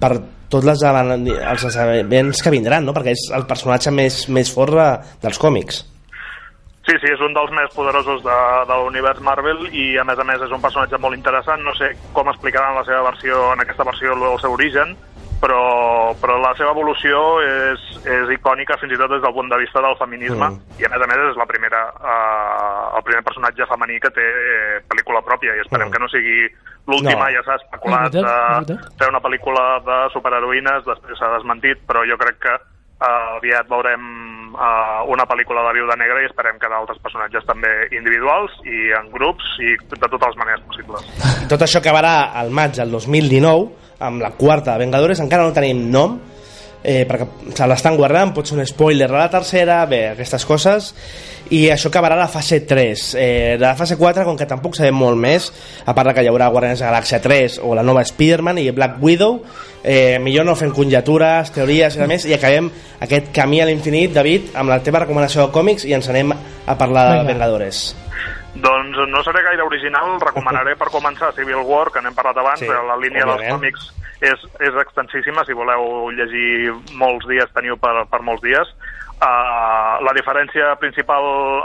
per 0.00 0.12
tots 0.48 0.66
les, 0.66 0.82
els 0.82 1.68
esdeveniments 1.68 2.42
que 2.42 2.54
vindran, 2.54 2.88
no? 2.88 2.96
perquè 2.96 3.14
és 3.16 3.28
el 3.36 3.46
personatge 3.50 3.92
més, 3.94 4.24
més 4.32 4.50
fort 4.54 4.76
de, 4.76 4.90
dels 5.22 5.40
còmics 5.40 5.84
Sí, 6.88 6.94
sí, 7.02 7.08
és 7.12 7.20
un 7.20 7.34
dels 7.36 7.50
més 7.52 7.68
poderosos 7.76 8.22
de, 8.24 8.34
de 8.64 8.76
l'univers 8.80 9.18
Marvel 9.20 9.66
i 9.76 9.98
a 10.00 10.04
més 10.08 10.16
a 10.16 10.24
més 10.24 10.40
és 10.40 10.52
un 10.56 10.62
personatge 10.62 10.96
molt 10.96 11.18
interessant. 11.18 11.60
No 11.60 11.74
sé 11.76 11.90
com 12.16 12.30
explicaran 12.32 12.78
la 12.78 12.84
seva 12.86 13.02
versió, 13.10 13.42
en 13.52 13.60
aquesta 13.60 13.84
versió 13.84 14.14
el 14.16 14.38
seu 14.40 14.54
origen, 14.56 14.94
però, 15.40 16.14
però 16.20 16.36
la 16.42 16.52
seva 16.58 16.72
evolució 16.74 17.18
és, 17.44 17.82
és 18.06 18.32
icònica 18.34 18.76
fins 18.80 18.92
i 18.94 18.98
tot 19.00 19.10
des 19.12 19.22
del 19.22 19.34
punt 19.34 19.50
de 19.52 19.58
vista 19.60 19.80
del 19.84 19.96
feminisme 20.00 20.48
Mm. 20.48 20.80
i 20.80 20.84
a 20.84 20.88
més 20.92 21.02
a 21.02 21.06
més 21.10 21.20
és 21.30 21.36
la 21.36 21.46
primera, 21.46 21.82
eh, 21.98 22.96
el 22.98 23.02
primer 23.06 23.22
personatge 23.24 23.66
femení 23.70 23.98
que 24.00 24.10
té 24.10 24.24
eh, 24.24 24.80
pel·lícula 24.88 25.22
pròpia 25.22 25.54
i 25.56 25.60
esperem 25.64 25.88
Mm. 25.88 25.92
que 25.92 25.98
no 26.02 26.08
sigui 26.08 26.38
l'última, 26.88 27.28
No. 27.28 27.34
ja 27.36 27.42
s'ha 27.44 27.56
especulat 27.60 28.14
És 28.14 28.22
veritat, 28.22 28.24
és 28.24 28.66
de 28.66 28.74
veritat. 28.74 28.98
fer 28.98 29.08
una 29.08 29.20
pel·lícula 29.20 29.64
de 29.84 29.98
superheroïnes, 30.12 30.84
després 30.84 31.18
s'ha 31.18 31.34
desmentit, 31.36 31.78
però 31.86 32.02
jo 32.08 32.16
crec 32.18 32.38
que 32.40 32.54
uh, 33.00 33.36
aviat 33.38 33.68
veurem 33.68 34.54
uh, 34.54 35.04
una 35.06 35.24
pel·lícula 35.28 35.62
de 35.68 35.74
Viuda 35.78 35.94
Negra 35.96 36.22
i 36.22 36.26
esperem 36.26 36.58
que 36.58 36.68
d'altres 36.68 36.98
personatges 36.98 37.44
també 37.46 37.70
individuals 37.92 38.50
i 38.64 38.90
en 38.98 39.10
grups 39.12 39.44
i 39.60 39.76
de 39.86 40.08
totes 40.08 40.26
les 40.32 40.36
maneres 40.40 40.60
possibles. 40.66 41.04
Tot 41.48 41.60
això 41.62 41.78
acabarà 41.78 42.32
al 42.34 42.50
maig 42.50 42.74
del 42.74 42.90
2019 42.90 43.68
amb 44.00 44.22
la 44.22 44.32
quarta 44.38 44.72
de 44.72 44.84
Vengadores, 44.84 45.20
encara 45.20 45.46
no 45.46 45.54
tenim 45.56 45.88
nom 45.90 46.18
eh, 46.82 47.04
perquè 47.08 47.54
se 47.56 47.66
l'estan 47.68 47.96
guardant 47.98 48.32
pot 48.34 48.46
ser 48.46 48.58
un 48.58 48.66
spoiler 48.66 49.08
de 49.10 49.16
la 49.16 49.28
tercera 49.30 49.80
bé, 49.86 50.08
aquestes 50.12 50.46
coses. 50.46 50.92
I 51.54 51.62
això 51.72 51.88
acabarà 51.88 52.16
la 52.18 52.28
fase 52.28 52.60
3 52.68 53.04
eh, 53.16 53.56
de 53.56 53.64
la 53.64 53.74
fase 53.76 53.96
4 53.96 54.26
com 54.26 54.36
que 54.36 54.46
tampoc 54.46 54.76
sabem 54.76 54.98
molt 55.00 55.16
més 55.16 55.48
a 55.86 55.94
part 55.96 56.12
que 56.12 56.24
hi 56.24 56.28
haurà 56.28 56.50
Guardians 56.52 56.82
de 56.82 56.84
la 56.84 56.92
Galàxia 56.92 57.22
3 57.24 57.60
o 57.64 57.72
la 57.74 57.84
nova 57.86 58.04
Spider-Man 58.04 58.60
i 58.60 58.68
Black 58.76 59.00
Widow 59.02 59.38
eh, 59.82 60.18
millor 60.20 60.44
no 60.44 60.58
fem 60.60 60.74
conjectures, 60.76 61.54
teories 61.54 61.96
i 61.96 62.10
més 62.10 62.26
i 62.28 62.36
acabem 62.36 62.68
aquest 63.00 63.32
camí 63.32 63.62
a 63.62 63.68
l'infinit 63.70 64.12
David, 64.12 64.52
amb 64.60 64.74
la 64.74 64.82
teva 64.84 65.06
recomanació 65.06 65.46
de 65.46 65.54
còmics 65.56 65.88
i 65.88 65.96
ens 65.96 66.10
anem 66.12 66.36
a 66.36 66.76
parlar 66.76 67.08
Vinga. 67.14 67.24
de 67.24 67.32
Vengadores 67.32 67.86
Doncs 68.54 68.96
no 69.12 69.22
seré 69.22 69.42
gaire 69.44 69.62
original, 69.62 70.16
recomanaré 70.22 70.74
per 70.78 70.88
començar 70.90 71.34
Civil 71.36 71.60
War, 71.68 71.90
que 71.92 72.02
n'hem 72.02 72.16
parlat 72.16 72.40
abans, 72.40 72.62
Sí, 72.62 72.66
sí, 72.66 72.84
la 72.88 72.96
línia 72.98 73.26
dels 73.28 73.44
còmics 73.50 73.90
és, 74.20 74.46
és 74.64 74.78
extensíssima, 74.82 75.44
si 75.46 75.54
voleu 75.54 76.08
llegir 76.16 76.72
molts 76.98 77.28
dies 77.28 77.52
teniu 77.54 77.76
per, 77.78 77.94
per 78.10 78.22
molts 78.26 78.42
dies. 78.42 78.72
Uh, 79.18 79.98
la 80.06 80.14
diferència 80.14 80.74
principal 80.78 81.24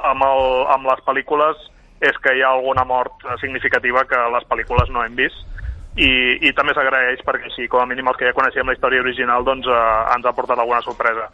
amb, 0.09 0.25
el, 0.25 0.45
amb 0.73 0.89
les 0.89 1.01
pel·lícules 1.07 1.69
és 2.03 2.17
que 2.19 2.33
hi 2.35 2.41
ha 2.43 2.51
alguna 2.51 2.83
mort 2.85 3.25
significativa 3.41 4.03
que 4.09 4.19
les 4.33 4.45
pel·lícules 4.49 4.89
no 4.91 5.05
hem 5.05 5.15
vist 5.15 5.52
i, 5.95 6.09
i 6.41 6.51
també 6.57 6.73
s'agraeix 6.73 7.21
perquè 7.25 7.49
així 7.49 7.67
com 7.69 7.83
a 7.83 7.85
mínim 7.89 8.07
els 8.09 8.17
que 8.17 8.25
ja 8.25 8.33
coneixíem 8.33 8.65
la 8.69 8.73
història 8.73 9.03
original 9.03 9.45
doncs 9.45 9.67
eh, 9.69 9.81
ens 10.15 10.25
ha 10.25 10.33
portat 10.33 10.57
alguna 10.57 10.81
sorpresa. 10.81 11.27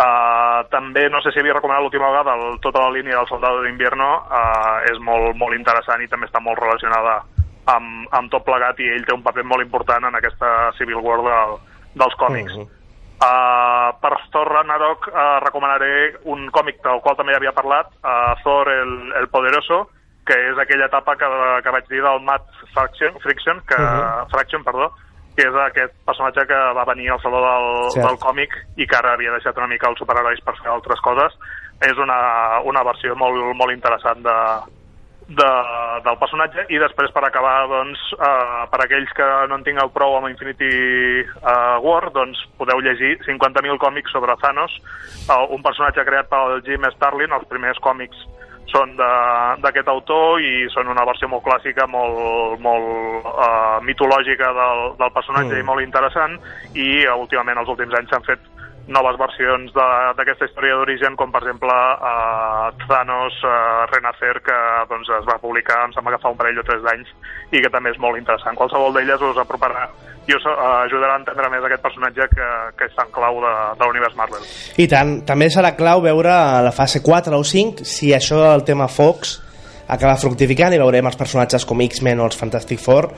Uh, 0.00 0.64
també 0.72 1.04
no 1.12 1.20
sé 1.20 1.30
si 1.30 1.42
havia 1.42 1.54
recomanat 1.54 1.84
l'última 1.84 2.08
vegada 2.08 2.34
el, 2.38 2.56
tota 2.64 2.86
la 2.86 2.94
línia 2.94 3.18
del 3.18 3.28
Soldado 3.28 3.60
d'Invierno 3.62 4.08
uh, 4.22 4.80
és 4.88 4.98
molt, 5.04 5.36
molt 5.38 5.54
interessant 5.54 6.02
i 6.02 6.08
també 6.08 6.26
està 6.26 6.40
molt 6.40 6.58
relacionada 6.58 7.20
amb, 7.68 8.08
amb 8.16 8.32
tot 8.32 8.46
plegat 8.46 8.80
i 8.80 8.88
ell 8.94 9.04
té 9.06 9.14
un 9.14 9.22
paper 9.22 9.44
molt 9.46 9.62
important 9.66 10.08
en 10.08 10.16
aquesta 10.16 10.70
Civil 10.78 11.02
War 11.04 11.20
del, 11.26 11.56
dels 12.02 12.18
còmics. 12.18 12.56
Mhm. 12.56 12.76
Uh, 13.20 13.92
per 14.00 14.14
Thor 14.32 14.48
Ragnarok 14.48 15.10
uh, 15.12 15.38
recomanaré 15.44 16.14
un 16.32 16.48
còmic 16.48 16.80
del 16.82 17.02
qual 17.04 17.18
també 17.18 17.34
havia 17.36 17.52
parlat, 17.52 17.92
uh, 18.00 18.32
Thor 18.42 18.70
el, 18.72 18.94
el 19.20 19.28
Poderoso, 19.28 19.82
que 20.30 20.38
és 20.52 20.58
aquella 20.62 20.86
etapa 20.86 21.16
que, 21.18 21.28
que 21.66 21.74
vaig 21.74 21.88
dir 21.90 22.02
del 22.06 22.20
Matt 22.22 22.46
Fraction, 22.72 23.16
Friction, 23.24 23.58
que, 23.66 23.78
Mhm. 23.82 24.28
Fraction, 24.30 24.62
perdó, 24.64 24.92
que 25.36 25.42
és 25.48 25.56
aquest 25.66 25.94
personatge 26.06 26.46
que 26.46 26.58
va 26.76 26.84
venir 26.84 27.10
al 27.10 27.20
saló 27.22 27.40
del, 27.42 27.68
Cert. 27.96 28.06
del 28.06 28.18
còmic 28.22 28.54
i 28.76 28.86
que 28.86 28.96
ara 28.98 29.14
havia 29.14 29.32
deixat 29.34 29.56
una 29.58 29.66
mica 29.70 29.88
els 29.90 29.98
superherois 29.98 30.40
per 30.46 30.54
fer 30.62 30.70
altres 30.70 31.00
coses. 31.02 31.34
És 31.82 31.96
una, 31.98 32.60
una 32.68 32.82
versió 32.84 33.14
molt, 33.16 33.40
molt 33.56 33.72
interessant 33.72 34.20
de, 34.22 34.36
de, 35.30 35.50
del 36.04 36.18
personatge 36.18 36.66
i 36.68 36.78
després 36.82 37.12
per 37.14 37.22
acabar 37.24 37.66
doncs, 37.70 38.00
eh, 38.18 38.66
per 38.70 38.80
aquells 38.84 39.12
que 39.16 39.28
no 39.48 39.56
en 39.56 39.64
tingueu 39.64 39.88
prou 39.94 40.16
amb 40.18 40.28
Infinity 40.28 40.70
eh, 41.22 41.76
War 41.86 42.10
doncs 42.12 42.42
podeu 42.58 42.82
llegir 42.84 43.16
50.000 43.26 43.78
còmics 43.78 44.12
sobre 44.12 44.36
Thanos 44.42 44.74
eh, 45.30 45.46
un 45.54 45.62
personatge 45.62 46.04
creat 46.04 46.28
pel 46.28 46.60
Jim 46.66 46.84
Starlin 46.96 47.32
els 47.32 47.46
primers 47.48 47.78
còmics 47.80 48.18
són 48.70 48.96
d'aquest 48.96 49.88
autor 49.90 50.40
i 50.42 50.68
són 50.74 50.90
una 50.92 51.04
versió 51.08 51.28
molt 51.28 51.44
clàssica, 51.46 51.86
molt, 51.90 52.60
molt 52.62 53.28
eh, 53.30 53.78
mitològica 53.86 54.52
del, 54.56 54.86
del 55.00 55.14
personatge 55.16 55.50
Mm. 55.50 55.60
i 55.60 55.66
molt 55.66 55.82
interessant 55.82 56.36
i 56.74 56.88
eh, 57.02 57.14
últimament 57.14 57.58
els 57.58 57.70
últims 57.72 57.94
anys 57.98 58.10
s'han 58.12 58.26
fet 58.26 58.42
noves 58.92 59.16
versions 59.20 59.72
d'aquesta 59.74 60.48
història 60.48 60.76
d'origen, 60.78 61.16
com 61.18 61.32
per 61.32 61.42
exemple 61.44 61.72
uh, 61.72 62.68
Thanos 62.86 63.38
uh, 63.46 63.86
Renacer, 63.92 64.36
que 64.46 64.58
doncs, 64.90 65.10
es 65.20 65.26
va 65.28 65.38
publicar, 65.42 65.84
em 65.86 65.94
sembla 65.96 66.16
que 66.16 66.22
fa 66.22 66.32
un 66.34 66.38
parell 66.40 66.60
o 66.60 66.66
tres 66.66 66.82
d'anys, 66.86 67.10
i 67.54 67.62
que 67.62 67.72
també 67.72 67.94
és 67.94 68.00
molt 68.02 68.18
interessant. 68.20 68.58
Qualsevol 68.58 68.96
d'elles 68.96 69.22
us 69.30 69.42
aproparà 69.42 69.86
i 70.28 70.34
us 70.36 70.46
uh, 70.46 70.56
ajudarà 70.84 71.16
a 71.16 71.20
entendre 71.22 71.50
més 71.52 71.66
aquest 71.66 71.84
personatge 71.86 72.26
que, 72.34 72.48
que 72.78 72.90
és 72.90 72.96
tan 72.98 73.10
clau 73.14 73.40
de, 73.42 73.54
de 73.78 73.86
l'univers 73.88 74.16
Marvel. 74.18 74.48
I 74.78 74.88
tant, 74.90 75.20
també 75.26 75.50
serà 75.50 75.72
clau 75.78 76.02
veure 76.04 76.34
la 76.66 76.74
fase 76.74 77.02
4 77.02 77.38
o 77.38 77.46
5 77.46 77.86
si 77.86 78.12
això 78.14 78.42
del 78.44 78.66
tema 78.68 78.90
Fox 78.90 79.38
acaba 79.90 80.16
fructificant 80.20 80.74
i 80.74 80.80
veurem 80.80 81.10
els 81.10 81.18
personatges 81.18 81.66
com 81.66 81.82
X-Men 81.86 82.22
o 82.22 82.28
els 82.30 82.38
Fantastic 82.38 82.80
Four 82.82 83.10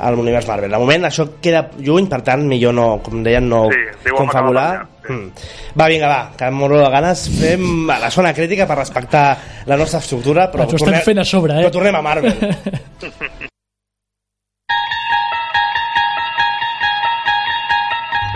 a 0.00 0.12
l'univers 0.14 0.46
Marvel. 0.48 0.72
De 0.72 0.80
moment 0.80 1.08
això 1.10 1.26
queda 1.42 1.66
lluny, 1.78 2.08
per 2.08 2.22
tant, 2.26 2.46
millor 2.48 2.74
no, 2.76 2.86
com 3.04 3.22
deien, 3.26 3.48
no 3.50 3.66
Sí, 3.72 4.14
confabular. 4.16 4.70
la 4.78 4.88
Mm. 5.10 5.32
Va, 5.74 5.88
vinga, 5.88 6.06
va, 6.06 6.30
que 6.38 6.46
em 6.46 6.54
moro 6.54 6.78
de 6.78 6.88
ganes. 6.92 7.24
Fem 7.40 7.88
la 7.88 8.10
zona 8.14 8.32
crítica 8.36 8.66
per 8.68 8.78
respectar 8.78 9.24
la 9.66 9.76
nostra 9.80 9.98
estructura, 9.98 10.50
però, 10.52 10.68
ho 10.68 10.76
estem 10.78 11.00
fent 11.02 11.18
a 11.18 11.26
sobre, 11.26 11.58
eh? 11.58 11.64
però 11.66 11.72
tornem 11.80 11.98
a 11.98 12.02
Marvel. 12.04 12.36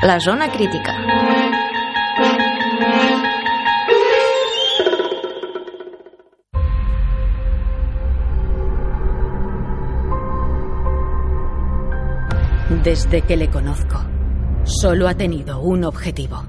La 0.02 0.18
zona 0.20 0.50
crítica. 0.52 1.43
Desde 12.84 13.22
que 13.22 13.34
le 13.38 13.48
conozco, 13.48 13.98
solo 14.64 15.08
ha 15.08 15.14
tenido 15.14 15.58
un 15.58 15.84
objetivo. 15.84 16.44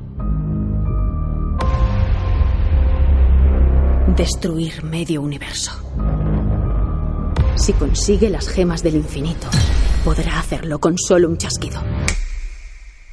Destruir 4.17 4.84
medio 4.84 5.21
universo. 5.21 5.71
Si 7.56 7.71
consigue 7.71 8.30
las 8.30 8.50
gemas 8.50 8.84
del 8.84 8.95
infinito, 8.95 9.48
podrá 10.04 10.38
hacerlo 10.38 10.80
con 10.80 10.98
solo 10.98 11.30
un 11.30 11.38
chasquido. 11.38 11.82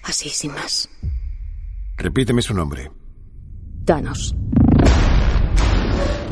Así, 0.03 0.29
sin 0.29 0.53
más. 0.53 0.89
Repíteme 1.97 2.43
su 2.43 2.55
nombre. 2.55 2.91
Thanos. 3.85 4.35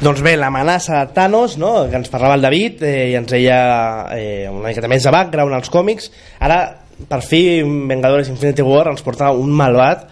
Doncs 0.00 0.22
bé, 0.24 0.30
l'amenaça 0.40 1.04
de 1.04 1.12
Thanos, 1.12 1.58
no? 1.60 1.84
que 1.90 1.98
ens 2.00 2.08
parlava 2.08 2.38
el 2.38 2.40
David, 2.40 2.82
eh, 2.88 3.10
i 3.12 3.16
ens 3.18 3.28
deia 3.28 3.58
eh, 4.16 4.48
una 4.48 4.70
miqueta 4.70 4.88
més 4.88 5.04
de 5.04 5.12
background 5.12 5.52
als 5.52 5.68
còmics. 5.68 6.08
Ara, 6.40 6.79
per 7.10 7.20
fi, 7.26 7.42
Vengadores 7.90 8.30
Infinity 8.30 8.62
War 8.62 8.86
ens 8.92 9.02
porta 9.02 9.32
un 9.34 9.50
malvat 9.50 10.06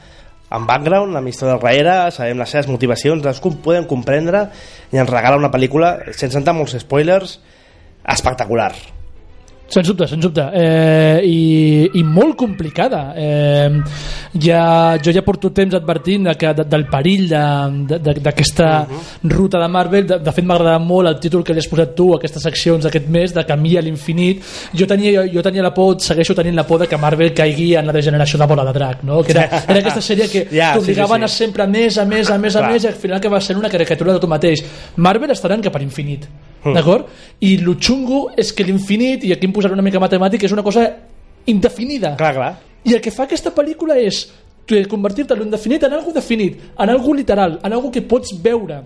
amb 0.51 0.67
background, 0.67 1.15
amb 1.15 1.31
història 1.31 1.55
al 1.55 1.63
darrere, 1.63 1.97
sabem 2.11 2.43
les 2.43 2.51
seves 2.51 2.71
motivacions, 2.73 3.23
les 3.23 3.41
com 3.45 3.59
podem 3.63 3.87
comprendre, 3.87 4.49
i 4.91 4.99
ens 4.99 5.13
regala 5.13 5.39
una 5.39 5.53
pel·lícula, 5.55 5.95
sense 6.11 6.41
entrar 6.41 6.57
en 6.57 6.63
molts 6.65 6.79
spoilers, 6.83 7.39
espectacular. 8.17 8.73
Sens 9.69 9.87
dubte, 9.87 10.07
sens 10.09 10.23
dubte. 10.25 10.47
Eh, 10.57 11.21
i, 11.29 11.91
I 12.01 12.03
molt 12.03 12.39
complicada. 12.41 13.13
Eh, 13.15 13.69
ja, 14.41 14.97
jo 14.97 15.13
ja 15.13 15.23
porto 15.25 15.51
temps 15.53 15.75
advertint 15.77 16.25
de 16.25 16.35
que, 16.41 16.55
de, 16.57 16.65
del 16.65 16.87
perill 16.89 17.27
d'aquesta 17.29 17.83
de, 17.91 17.99
de, 18.07 18.15
d'aquesta 18.25 18.69
ruta 19.29 19.61
de 19.61 19.69
Marvel. 19.69 20.07
De, 20.09 20.19
de 20.25 20.33
fet, 20.33 20.47
m'ha 20.49 20.57
agradat 20.57 20.87
molt 20.89 21.13
el 21.13 21.19
títol 21.21 21.45
que 21.45 21.53
li 21.53 21.61
has 21.61 21.69
posat 21.69 21.93
tu, 21.99 22.09
aquestes 22.17 22.47
seccions 22.49 22.89
d'aquest 22.89 23.11
mes, 23.13 23.35
de 23.37 23.45
Camí 23.49 23.77
a 23.77 23.85
l'infinit. 23.85 24.41
Jo 24.73 24.89
tenia, 24.89 25.27
jo 25.29 25.45
tenia 25.45 25.67
la 25.67 25.75
por, 25.77 25.99
segueixo 26.01 26.37
tenint 26.39 26.57
la 26.57 26.65
por 26.65 26.81
de 26.81 26.89
que 26.89 26.97
Marvel 27.01 27.35
caigui 27.37 27.75
en 27.77 27.93
la 27.93 27.97
degeneració 27.97 28.41
de 28.41 28.49
bola 28.49 28.65
de 28.71 28.75
drac, 28.79 29.05
no? 29.05 29.21
que 29.23 29.37
era, 29.37 29.45
era 29.69 29.83
aquesta 29.83 30.01
sèrie 30.01 30.31
que 30.33 30.47
sí, 30.51 30.57
t'obligaven 30.57 31.27
sí, 31.27 31.29
sí. 31.29 31.29
a 31.29 31.43
sempre 31.45 31.67
a 31.67 31.69
més, 31.69 32.01
a 32.01 32.09
més, 32.09 32.31
a 32.33 32.41
més, 32.41 32.57
a 32.57 32.65
Clar. 32.65 32.73
més, 32.73 32.89
i 32.89 32.93
al 32.95 32.97
final 33.05 33.21
que 33.21 33.33
va 33.33 33.41
ser 33.45 33.59
una 33.61 33.69
caricatura 33.69 34.17
de 34.17 34.25
tu 34.25 34.33
mateix. 34.33 34.65
Marvel 34.97 35.37
estaran 35.37 35.61
cap 35.61 35.77
a 35.77 35.85
l'infinit, 35.85 36.25
d'acord? 36.65 37.13
I 37.45 37.55
el 37.61 37.75
xungo 37.77 38.29
és 38.39 38.53
que 38.57 38.65
l'infinit, 38.65 39.29
i 39.29 39.37
aquí 39.37 39.49
em 39.49 39.55
posaré 39.59 39.75
una 39.75 39.85
mica 39.85 40.01
matemàtic, 40.03 40.47
és 40.47 40.55
una 40.55 40.65
cosa 40.67 40.87
indefinida. 41.51 42.15
Clar, 42.17 42.35
clar. 42.37 42.53
I 42.87 42.95
el 42.95 43.03
que 43.03 43.13
fa 43.15 43.27
aquesta 43.27 43.53
pel·lícula 43.55 43.99
és 43.99 44.27
convertir-te 44.89 45.35
en 45.35 45.47
indefinit 45.47 45.85
en 45.85 45.95
algo 45.97 46.13
definit, 46.13 46.59
en 46.79 46.91
algo 46.91 47.15
literal, 47.15 47.59
en 47.65 47.73
algo 47.73 47.91
que 47.91 48.03
pots 48.03 48.35
veure, 48.43 48.83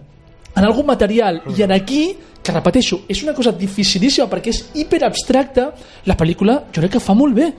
en 0.55 0.65
algo 0.65 0.85
material. 0.87 1.43
I 1.57 1.65
en 1.67 1.73
aquí, 1.75 2.05
que 2.43 2.55
repeteixo, 2.55 3.03
és 3.11 3.23
una 3.23 3.35
cosa 3.35 3.53
dificilíssima 3.53 4.29
perquè 4.31 4.53
és 4.53 4.63
hiperabstracta, 4.79 5.69
la 6.07 6.17
pel·lícula 6.19 6.63
jo 6.71 6.81
crec 6.81 6.97
que 6.97 7.03
fa 7.03 7.15
molt 7.19 7.35
bé. 7.37 7.53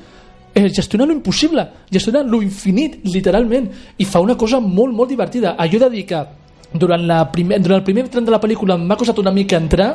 Eh, 0.53 0.69
gestiona 0.69 1.07
lo 1.09 1.15
impossible, 1.15 1.65
gestiona 1.91 2.21
lo 2.23 2.41
infinit, 2.43 2.99
literalment, 3.09 3.71
i 3.97 4.05
fa 4.05 4.21
una 4.21 4.37
cosa 4.37 4.59
molt, 4.61 4.93
molt 4.93 5.09
divertida. 5.09 5.55
Allò 5.57 5.79
de 5.81 5.89
dir 5.89 6.05
que 6.05 6.19
durant, 6.73 7.05
la 7.07 7.19
primer, 7.31 7.59
durant 7.63 7.79
el 7.81 7.85
primer 7.85 8.07
tram 8.11 8.25
de 8.25 8.33
la 8.33 8.41
pel·lícula 8.41 8.77
m'ha 8.81 8.97
costat 8.99 9.19
una 9.21 9.33
mica 9.35 9.59
entrar 9.61 9.89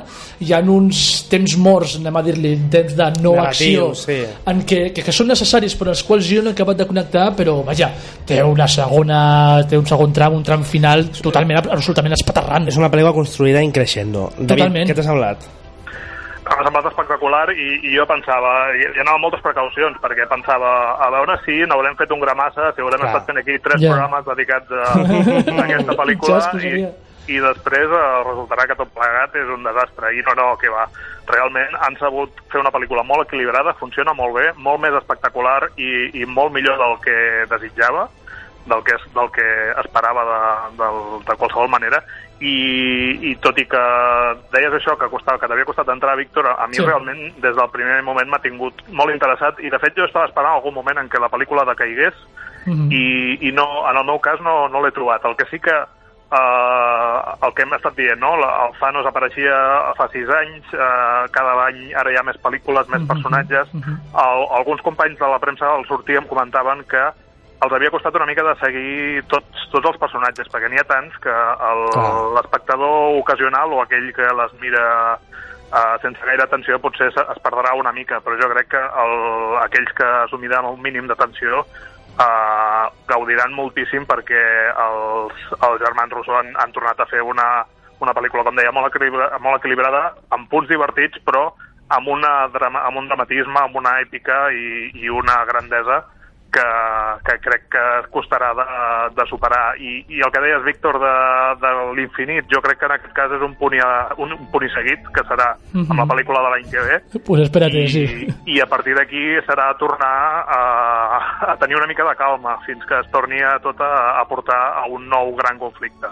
hi 0.45 0.53
ha 0.55 0.61
uns 0.62 1.05
temps 1.31 1.57
morts 1.59 1.97
anem 1.99 2.19
a 2.21 2.25
dir-li, 2.27 2.55
temps 2.71 2.97
de 2.99 3.11
no 3.23 3.35
acció 3.43 3.88
Negatius, 3.88 4.05
sí. 4.07 4.19
en 4.53 4.62
què, 4.69 4.81
que, 4.95 5.05
que 5.07 5.14
són 5.14 5.31
necessaris 5.33 5.77
però 5.79 5.95
els 5.95 6.05
quals 6.07 6.29
jo 6.29 6.45
no 6.45 6.53
he 6.53 6.57
acabat 6.57 6.81
de 6.81 6.88
connectar 6.88 7.29
però 7.38 7.59
vaja, 7.67 7.91
té 8.29 8.41
una 8.47 8.69
segona 8.71 9.21
té 9.69 9.79
un 9.79 9.87
segon 9.88 10.14
tram, 10.14 10.38
un 10.38 10.47
tram 10.47 10.64
final 10.67 11.09
totalment, 11.19 11.62
absolutament 11.67 12.17
espaterrant 12.19 12.69
És 12.69 12.77
una 12.81 12.91
pel·lícula 12.93 13.14
construïda 13.17 13.62
in 13.64 13.73
crescendo. 13.73 14.29
David, 14.37 14.51
Totalment. 14.57 14.91
què 14.91 14.97
t'ha 14.97 15.07
semblat? 15.07 15.47
M'ha 16.48 16.64
semblat 16.64 16.87
espectacular 16.90 17.50
i, 17.52 17.66
i 17.84 17.92
jo 17.94 18.04
pensava, 18.08 18.52
hi, 18.74 18.87
hi 18.96 19.02
anava 19.02 19.20
moltes 19.22 19.42
precaucions, 19.44 19.98
perquè 20.02 20.24
pensava, 20.30 20.70
a 21.04 21.11
veure 21.14 21.37
si 21.44 21.58
n'haurem 21.68 21.98
fet 21.98 22.11
un 22.14 22.22
gramassa, 22.24 22.70
si 22.74 22.82
haurem 22.84 23.02
Clar. 23.02 23.11
estat 23.12 23.28
fent 23.28 23.42
aquí 23.42 23.58
tres 23.64 23.82
Ja. 23.82 23.92
programes 23.92 24.24
dedicats 24.30 24.72
a, 24.72 24.87
a 24.96 25.62
aquesta 25.66 25.98
pel·lícula 26.00 26.40
i, 26.64 26.72
i 27.28 27.40
després 27.44 27.92
eh, 27.92 28.04
resultarà 28.30 28.64
que 28.66 28.78
tot 28.80 28.90
plegat 28.96 29.37
és 29.37 29.50
un 29.54 29.66
desastre. 29.68 30.14
I 30.16 30.24
no, 30.26 30.34
no, 30.38 30.46
que 30.61 30.72
va. 30.72 30.87
Realment 31.28 31.76
han 31.84 31.98
sabut 32.00 32.32
fer 32.52 32.62
una 32.62 32.72
pel·lícula 32.72 33.04
molt 33.04 33.26
equilibrada, 33.26 33.76
funciona 33.76 34.14
molt 34.16 34.38
bé, 34.38 34.46
molt 34.56 34.80
més 34.80 34.96
espectacular 34.96 35.68
i, 35.76 35.90
i 36.16 36.24
molt 36.24 36.54
millor 36.56 36.80
del 36.80 36.96
que 37.04 37.18
desitjava 37.52 38.08
del 38.68 38.82
que, 38.84 38.96
del 39.14 39.30
que 39.32 39.46
esperava 39.84 40.24
de, 40.28 40.40
del, 40.80 40.98
de 41.24 41.37
qualsevol 41.40 41.70
manera 41.72 42.02
i, 42.40 43.31
i 43.31 43.37
tot 43.42 43.59
i 43.59 43.64
que 43.66 43.83
deies 44.53 44.72
això 44.79 44.96
que, 44.98 45.09
costava, 45.11 45.38
que 45.38 45.48
t'havia 45.51 45.64
costat 45.66 45.88
entrar, 45.88 46.16
Víctor, 46.16 46.46
a 46.46 46.66
mi 46.68 46.74
Sí. 46.79 46.85
realment 46.87 47.35
des 47.42 47.57
del 47.57 47.70
primer 47.70 48.03
moment 48.03 48.29
m'ha 48.31 48.38
tingut 48.38 48.83
molt 48.90 49.11
interessat 49.11 49.59
i 49.61 49.70
de 49.70 49.79
fet 49.79 49.96
jo 49.96 50.05
estava 50.05 50.27
esperant 50.27 50.55
algun 50.55 50.74
moment 50.74 50.98
en 50.98 51.09
què 51.09 51.18
la 51.20 51.29
pel·lícula 51.31 51.64
decaigués 51.66 52.14
Mhm. 52.66 52.88
i, 52.92 53.38
i 53.48 53.53
no, 53.53 53.66
en 53.90 53.96
el 53.96 54.05
meu 54.05 54.18
cas 54.20 54.40
no, 54.40 54.68
no 54.68 54.83
l'he 54.85 54.90
trobat. 54.92 55.24
El 55.24 55.37
que 55.37 55.46
sí 55.51 55.59
que 55.59 55.72
eh, 55.72 57.20
el 57.46 57.55
que 57.55 57.62
hem 57.62 57.72
estat 57.74 57.94
dient, 57.96 58.20
no? 58.20 58.35
El 58.37 58.74
Thanos 58.79 59.07
apareixia 59.09 59.55
fa 59.96 60.09
sis 60.12 60.29
anys, 60.29 60.66
eh, 60.74 61.29
cada 61.33 61.55
any 61.66 61.94
ara 61.96 62.12
hi 62.12 62.16
ha 62.20 62.22
més 62.27 62.37
pel·lícules, 62.42 62.88
més 62.92 63.07
personatges. 63.09 63.68
El, 63.74 64.44
alguns 64.59 64.83
companys 64.83 65.18
de 65.18 65.27
la 65.29 65.38
premsa 65.38 65.70
al 65.74 65.87
sortir 65.87 66.18
em 66.18 66.27
comentaven 66.29 66.85
que 66.85 67.01
els 67.59 67.75
havia 67.75 67.90
costat 67.90 68.14
una 68.14 68.27
mica 68.29 68.44
de 68.47 68.55
seguir 68.61 69.23
tots, 69.33 69.64
tots 69.73 69.90
els 69.90 69.99
personatges, 69.99 70.49
perquè 70.53 70.71
n'hi 70.71 70.79
ha 70.79 70.87
tants 70.87 71.16
que 71.23 71.35
Clar. 71.35 72.09
l'espectador 72.37 73.18
ocasional 73.18 73.73
o 73.75 73.83
aquell 73.83 74.12
que 74.14 74.29
les 74.40 74.53
mira 74.62 74.85
uh, 75.18 75.97
sense 76.05 76.23
gaire 76.23 76.44
atenció 76.44 76.79
potser 76.79 77.11
es, 77.11 77.40
perdrà 77.42 77.75
una 77.75 77.92
mica, 77.92 78.21
però 78.23 78.38
jo 78.38 78.51
crec 78.53 78.71
que 78.77 78.83
el, 79.03 79.14
aquells 79.64 79.90
que 79.99 80.11
assumiran 80.25 80.68
un 80.71 80.79
mínim 80.85 81.09
d'atenció 81.11 81.64
uh, 81.64 82.85
gaudiran 83.11 83.57
moltíssim 83.57 84.07
perquè 84.07 84.44
els, 84.85 85.49
els 85.59 85.83
germans 85.83 86.14
Rousseau 86.14 86.38
han, 86.38 86.53
han 86.62 86.75
tornat 86.77 87.03
a 87.03 87.09
fer 87.11 87.25
una, 87.27 87.49
una 87.99 88.14
pel·lícula, 88.14 88.44
com 88.47 88.59
deia, 88.59 88.71
molt, 88.75 88.92
equilibra, 88.92 89.33
molt 89.42 89.59
equilibrada, 89.59 90.12
amb 90.37 90.47
punts 90.53 90.71
divertits, 90.71 91.18
però 91.27 91.49
amb, 91.90 92.07
una 92.14 92.47
drama, 92.55 92.85
amb 92.87 93.03
un 93.03 93.11
dramatisme, 93.11 93.59
amb 93.64 93.83
una 93.83 93.97
èpica 94.05 94.47
i, 94.55 94.92
i 94.94 95.11
una 95.11 95.40
grandesa 95.49 96.05
que, 96.52 96.66
que 97.26 97.37
crec 97.44 97.66
que 97.72 97.84
costarà 98.12 98.50
de, 98.56 98.66
de 99.16 99.26
superar. 99.28 99.76
I, 99.80 100.02
I 100.08 100.22
el 100.24 100.32
que 100.32 100.42
deies, 100.44 100.64
Víctor, 100.66 100.98
de, 101.02 101.14
de 101.62 101.72
l'infinit, 101.98 102.48
jo 102.52 102.62
crec 102.64 102.80
que 102.80 102.88
en 102.88 102.96
aquest 102.96 103.14
cas 103.16 103.34
és 103.37 103.44
un 103.44 103.54
punt, 103.61 103.76
i, 103.76 103.82
un, 104.22 104.34
un 104.37 104.48
punt 104.52 104.66
i 104.66 104.70
seguit, 104.74 105.04
que 105.14 105.24
serà 105.28 105.50
amb 105.84 105.98
la 106.00 106.08
pel·lícula 106.08 106.44
de 106.46 106.52
l'any 106.54 106.68
que 106.72 106.87
ve, 106.88 107.00
pues 107.26 107.44
espérate, 107.46 107.84
i, 107.84 107.88
sí. 107.92 108.28
i 108.54 108.61
a 108.64 108.68
partir 108.70 108.96
d'aquí 108.98 109.24
serà 109.48 109.70
tornar 109.80 110.14
a, 110.44 110.62
a 111.52 111.56
tenir 111.61 111.78
una 111.78 111.90
mica 111.90 112.06
de 112.08 112.16
calma 112.18 112.58
fins 112.66 112.84
que 112.88 113.00
es 113.02 113.12
torni 113.12 113.42
a 113.44 113.58
tot 113.64 113.80
a, 113.84 113.92
a 114.20 114.24
portar 114.28 114.61
a 114.82 114.87
un 114.90 115.08
nou 115.11 115.34
gran 115.38 115.61
conflicte. 115.61 116.11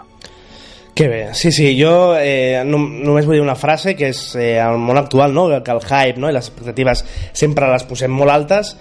Que 0.97 1.07
bé, 1.07 1.33
sí, 1.37 1.51
sí, 1.51 1.75
jo 1.77 2.15
eh, 2.17 2.63
no, 2.65 2.79
només 2.81 3.27
vull 3.27 3.37
dir 3.37 3.43
una 3.43 3.53
frase 3.53 3.93
que 3.93 4.07
és 4.09 4.21
eh, 4.33 4.55
el 4.57 4.79
món 4.81 4.97
actual, 4.97 5.29
no? 5.29 5.45
que 5.61 5.73
el 5.75 5.83
hype 5.85 6.17
no? 6.17 6.31
i 6.31 6.33
les 6.33 6.47
expectatives 6.49 7.03
sempre 7.37 7.69
les 7.69 7.85
posem 7.85 8.09
molt 8.09 8.33
altes 8.33 8.73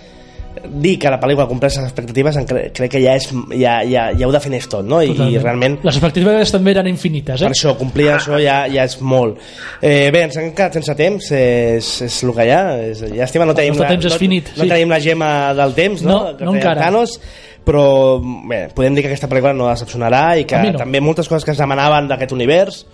dir 0.65 0.97
que 1.01 1.13
la 1.13 1.19
pel·lícula 1.23 1.47
compleix 1.51 1.79
les 1.79 1.89
expectatives 1.89 2.39
cre 2.49 2.67
crec 2.77 2.93
que 2.97 3.03
ja, 3.03 3.15
és, 3.19 3.29
ja, 3.55 3.79
ja, 3.87 4.09
ja 4.17 4.29
ho 4.29 4.33
defineix 4.35 4.69
tot 4.73 4.87
no? 4.89 5.03
I, 5.05 5.15
i 5.15 5.39
realment 5.39 5.79
les 5.85 5.99
expectatives 5.99 6.55
també 6.55 6.75
eren 6.75 6.91
infinites 6.91 7.45
per 7.45 7.51
eh? 7.51 7.55
això, 7.55 7.77
complir 7.79 8.11
això 8.15 8.41
ja, 8.43 8.63
ja 8.73 8.87
és 8.89 8.99
molt 9.01 9.39
eh, 9.81 10.09
bé, 10.15 10.27
ens 10.27 10.41
hem 10.41 10.53
quedat 10.53 10.81
sense 10.81 10.97
temps 10.99 11.31
és, 11.37 11.91
és 12.09 12.21
el 12.27 12.35
que 12.37 12.49
hi 12.49 12.55
ha 12.55 12.63
és, 12.91 13.05
llàstima, 13.15 13.49
no 13.49 13.57
tenim, 13.59 13.79
la, 13.81 13.91
temps 13.95 14.09
és 14.11 14.17
no, 14.17 14.21
finit, 14.21 14.53
no 14.57 14.65
sí. 14.65 14.71
tenim 14.73 14.95
la 14.95 15.03
gema 15.03 15.33
del 15.57 15.77
temps 15.77 16.05
no, 16.07 16.17
No, 16.17 16.33
no 16.41 16.55
encara. 16.57 16.87
Thanos, 16.87 17.17
però 17.67 17.85
bé, 18.23 18.67
podem 18.75 18.97
dir 18.97 19.05
que 19.05 19.11
aquesta 19.11 19.29
pel·lícula 19.31 19.55
no 19.57 19.69
decepcionarà 19.71 20.23
i 20.41 20.47
que 20.49 20.61
no. 20.63 20.79
també 20.79 21.03
moltes 21.03 21.29
coses 21.31 21.47
que 21.47 21.55
es 21.55 21.61
demanaven 21.61 22.09
d'aquest 22.11 22.35
univers 22.37 22.85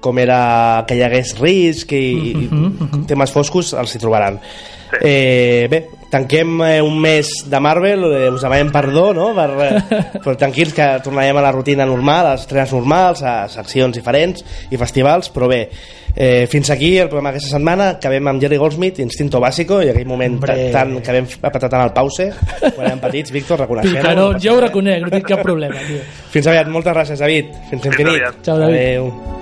com 0.00 0.18
era 0.22 0.84
que 0.88 0.96
hi 0.96 1.04
hagués 1.06 1.34
risc 1.40 1.92
i, 1.96 2.06
i 2.46 2.48
temes 3.08 3.34
foscos, 3.34 3.74
els 3.76 3.94
hi 3.94 4.02
trobaran. 4.02 4.40
Eh, 5.00 5.66
bé, 5.68 5.88
tanquem 6.10 6.60
eh, 6.62 6.82
un 6.82 7.00
mes 7.00 7.28
de 7.50 7.60
Marvel, 7.60 8.04
eh, 8.14 8.30
us 8.30 8.42
demanem 8.42 8.70
perdó, 8.72 9.12
no? 9.14 9.32
Per, 9.34 9.48
eh, 9.64 10.00
però 10.22 10.36
tranquils 10.38 10.72
que 10.76 10.86
tornarem 11.04 11.36
a 11.36 11.44
la 11.44 11.52
rutina 11.52 11.86
normal, 11.88 12.30
a 12.30 12.34
les 12.36 12.46
estrenes 12.46 12.72
normals, 12.76 13.22
a 13.26 13.36
seccions 13.52 13.96
diferents 13.96 14.44
i 14.70 14.78
festivals, 14.80 15.28
però 15.34 15.50
bé, 15.50 15.60
eh, 16.14 16.46
fins 16.50 16.70
aquí 16.70 16.94
el 16.98 17.10
programa 17.10 17.34
d'aquesta 17.34 17.56
setmana, 17.58 17.90
acabem 17.98 18.32
amb 18.32 18.42
Jerry 18.42 18.60
Goldsmith, 18.62 19.02
Instinto 19.02 19.42
Básico, 19.42 19.82
i 19.82 19.90
aquell 19.92 20.08
moment 20.08 20.38
Hombre. 20.38 20.70
tan, 20.74 20.98
que 21.02 21.18
vam 21.18 21.30
apretar 21.50 21.72
tant 21.72 21.86
el 21.88 21.94
pause, 21.96 22.30
quan 22.62 22.84
érem 22.86 23.02
petits, 23.02 23.34
Víctor, 23.34 23.64
reconeixem 23.66 23.98
Picarón, 23.98 24.38
jo 24.42 24.56
ho 24.56 24.60
reconec, 24.68 25.02
no 25.02 25.14
tinc 25.18 25.32
cap 25.34 25.42
problema, 25.44 25.82
tio. 25.88 26.04
Fins 26.32 26.52
aviat, 26.52 26.70
moltes 26.70 26.94
gràcies, 26.94 27.24
David. 27.26 27.56
Fins 27.72 27.90
infinit. 27.90 28.14
aviat. 28.14 28.44
Ciao, 28.46 28.60
David. 28.62 28.76
Adéu. 28.76 29.35